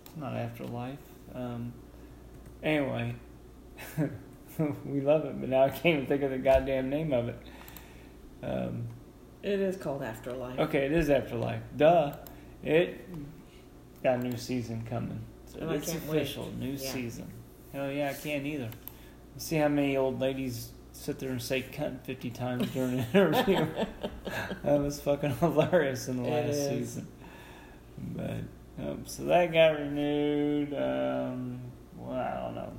It's 0.07 0.17
not 0.17 0.35
Afterlife. 0.37 0.99
Um, 1.35 1.73
anyway, 2.63 3.15
we 4.85 5.01
love 5.01 5.25
it, 5.25 5.41
but 5.41 5.49
now 5.49 5.65
I 5.65 5.71
can't 5.71 5.87
even 5.87 6.07
think 6.07 6.23
of 6.23 6.31
the 6.31 6.39
goddamn 6.39 6.89
name 6.91 7.13
of 7.13 7.29
it. 7.29 7.39
Um, 8.43 8.85
It 9.43 9.61
is 9.61 9.77
called 9.77 10.03
Afterlife. 10.03 10.59
okay, 10.61 10.87
it 10.87 10.93
is 10.93 11.11
Afterlife. 11.11 11.63
Duh. 11.77 12.13
It 12.63 13.01
got 14.03 14.19
a 14.21 14.23
new 14.23 14.37
season 14.37 14.85
coming. 14.89 15.21
So 15.47 15.69
I 15.69 15.75
it's 15.75 15.91
can't 15.91 16.07
wait. 16.09 16.23
official. 16.23 16.51
New 16.59 16.71
Yeah. 16.73 16.77
season. 16.93 17.31
Hell 17.73 17.91
yeah, 17.91 18.11
I 18.11 18.15
can't 18.15 18.47
either. 18.47 18.71
See 19.39 19.57
how 19.57 19.69
many 19.69 19.97
old 19.97 20.21
ladies 20.21 20.71
sit 20.93 21.21
there 21.21 21.31
and 21.31 21.41
say 21.41 21.63
cunt 21.63 22.01
50 22.03 22.31
times 22.31 22.71
during 22.73 22.99
an 22.99 23.07
interview. 23.15 23.67
that 24.65 24.81
was 24.81 25.01
fucking 25.01 25.37
hilarious 25.37 26.09
in 26.09 26.23
the 26.23 26.29
It 26.29 26.47
last 26.47 26.57
is. 26.57 26.69
season. 26.69 27.07
But 28.17 28.35
um, 28.81 29.03
so 29.07 29.25
that 29.25 29.53
got 29.53 29.79
renewed. 29.79 30.73
Um, 30.75 31.61
well, 31.97 32.17
I 32.19 32.41
don't 32.45 32.55
know. 32.57 32.73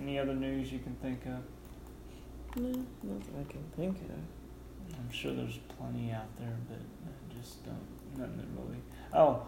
Any 0.00 0.18
other 0.18 0.34
news 0.34 0.70
you 0.70 0.78
can 0.78 0.94
think 0.96 1.20
of? 1.26 2.62
No, 2.62 2.68
not 3.02 3.20
that 3.24 3.40
I 3.48 3.50
can 3.52 3.64
think 3.76 3.96
of. 4.10 4.94
I'm 4.98 5.10
sure 5.10 5.32
there's 5.32 5.58
plenty 5.78 6.12
out 6.12 6.34
there, 6.38 6.56
but 6.68 6.78
I 6.78 7.40
just 7.40 7.64
don't. 7.64 7.78
Nothing 8.18 8.36
that 8.36 8.46
really. 8.62 8.78
Oh, 9.14 9.46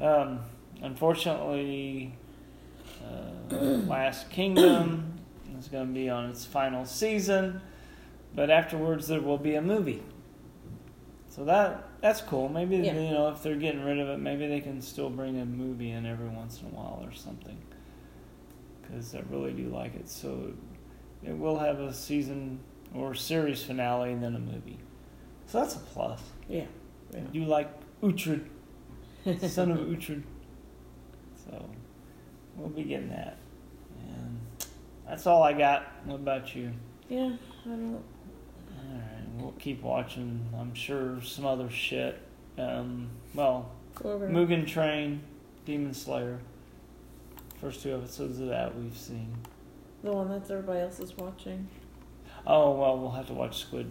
um, 0.00 0.40
unfortunately, 0.82 2.14
uh, 3.04 3.54
Last 3.56 4.30
Kingdom 4.30 5.11
is 5.62 5.68
going 5.68 5.86
to 5.86 5.92
be 5.92 6.08
on 6.10 6.28
its 6.30 6.44
final 6.44 6.84
season, 6.84 7.60
but 8.34 8.50
afterwards 8.50 9.08
there 9.08 9.20
will 9.20 9.38
be 9.38 9.54
a 9.54 9.62
movie. 9.62 10.02
So 11.28 11.44
that 11.44 11.88
that's 12.00 12.20
cool. 12.20 12.48
Maybe 12.48 12.76
Yeah. 12.76 12.94
you 12.94 13.10
know 13.10 13.28
if 13.28 13.42
they're 13.42 13.56
getting 13.56 13.84
rid 13.84 13.98
of 13.98 14.08
it, 14.08 14.18
maybe 14.18 14.46
they 14.48 14.60
can 14.60 14.82
still 14.82 15.08
bring 15.08 15.40
a 15.40 15.46
movie 15.46 15.90
in 15.90 16.04
every 16.04 16.28
once 16.28 16.60
in 16.60 16.66
a 16.66 16.70
while 16.70 17.00
or 17.02 17.12
something. 17.12 17.56
Because 18.82 19.14
I 19.14 19.22
really 19.30 19.52
do 19.52 19.68
like 19.68 19.94
it. 19.94 20.08
So 20.08 20.52
it 21.24 21.36
will 21.38 21.58
have 21.58 21.78
a 21.80 21.92
season 21.94 22.58
or 22.94 23.14
series 23.14 23.62
finale 23.62 24.12
and 24.12 24.22
then 24.22 24.34
a 24.34 24.38
movie. 24.38 24.78
So 25.46 25.60
that's 25.60 25.76
a 25.76 25.78
plus. 25.78 26.20
Yeah. 26.48 26.64
yeah. 27.14 27.20
You 27.32 27.44
like 27.46 27.70
Uhtred, 28.02 28.44
son 29.48 29.70
of 29.70 29.78
Uhtred. 29.78 30.22
So 31.44 31.68
we'll 32.56 32.68
be 32.68 32.84
getting 32.84 33.08
that. 33.08 33.36
And 34.08 34.31
that's 35.08 35.26
all 35.26 35.42
I 35.42 35.52
got. 35.52 35.86
What 36.04 36.16
about 36.16 36.54
you? 36.54 36.72
Yeah, 37.08 37.32
I 37.64 37.68
don't. 37.68 38.02
Alright, 38.78 39.28
we'll 39.38 39.52
keep 39.58 39.82
watching. 39.82 40.44
I'm 40.58 40.74
sure 40.74 41.20
some 41.22 41.46
other 41.46 41.70
shit. 41.70 42.20
Um, 42.58 43.08
well, 43.34 43.70
Over. 44.04 44.28
Mugen 44.28 44.66
Train, 44.66 45.22
Demon 45.64 45.94
Slayer. 45.94 46.38
First 47.60 47.82
two 47.82 47.94
episodes 47.94 48.40
of 48.40 48.48
that 48.48 48.76
we've 48.76 48.96
seen. 48.96 49.34
The 50.02 50.10
one 50.12 50.28
that 50.30 50.50
everybody 50.50 50.80
else 50.80 50.98
is 51.00 51.16
watching. 51.16 51.68
Oh 52.46 52.72
well, 52.72 52.98
we'll 52.98 53.12
have 53.12 53.28
to 53.28 53.34
watch 53.34 53.58
Squid 53.58 53.86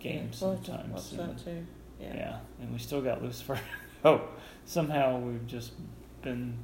Game 0.00 0.14
Yeah, 0.16 0.46
we'll 0.46 0.56
sometime 0.64 0.90
watch 0.92 1.02
soon. 1.02 1.18
that 1.18 1.38
too. 1.44 1.66
Yeah. 2.00 2.14
Yeah. 2.16 2.36
and 2.60 2.72
we 2.72 2.78
still 2.78 3.00
got 3.00 3.22
Lucifer. 3.22 3.58
oh, 4.04 4.22
somehow 4.64 5.18
we've 5.20 5.46
just 5.46 5.72
been 6.22 6.54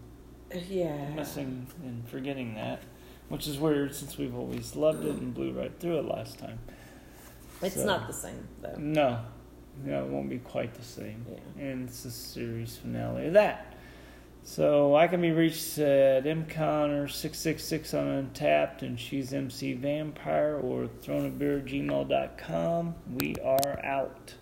Yeah. 0.68 1.10
missing 1.14 1.68
and 1.84 2.06
forgetting 2.08 2.54
that, 2.56 2.82
which 3.30 3.48
is 3.48 3.58
weird 3.58 3.94
since 3.94 4.18
we've 4.18 4.36
always 4.36 4.76
loved 4.76 5.06
it 5.06 5.16
and 5.16 5.32
blew 5.32 5.52
right 5.52 5.72
through 5.80 6.00
it 6.00 6.04
last 6.04 6.38
time. 6.38 6.58
It's 7.62 7.76
So- 7.76 7.86
not 7.86 8.06
the 8.06 8.12
same 8.12 8.46
though. 8.60 8.74
No, 8.76 9.20
no, 9.84 10.04
it 10.04 10.10
won't 10.10 10.28
be 10.28 10.38
quite 10.38 10.74
the 10.74 10.84
same. 10.84 11.24
Yeah. 11.30 11.38
And 11.64 11.88
it's 11.88 12.02
the 12.02 12.10
series 12.10 12.76
finale 12.76 13.28
of 13.28 13.32
that. 13.34 13.66
So 14.42 14.96
I 14.96 15.06
can 15.06 15.20
be 15.20 15.30
reached 15.32 15.76
at 15.78 16.24
mconnor666 16.24 17.92
on 17.94 18.06
Untappd, 18.30 18.80
and 18.82 18.98
she's 18.98 19.32
MC 19.34 19.74
Vampire 19.74 20.58
or 20.62 20.86
throneofbeer@gmail.com. 20.86 22.94
We 23.20 23.34
are 23.44 23.78
out. 23.84 24.34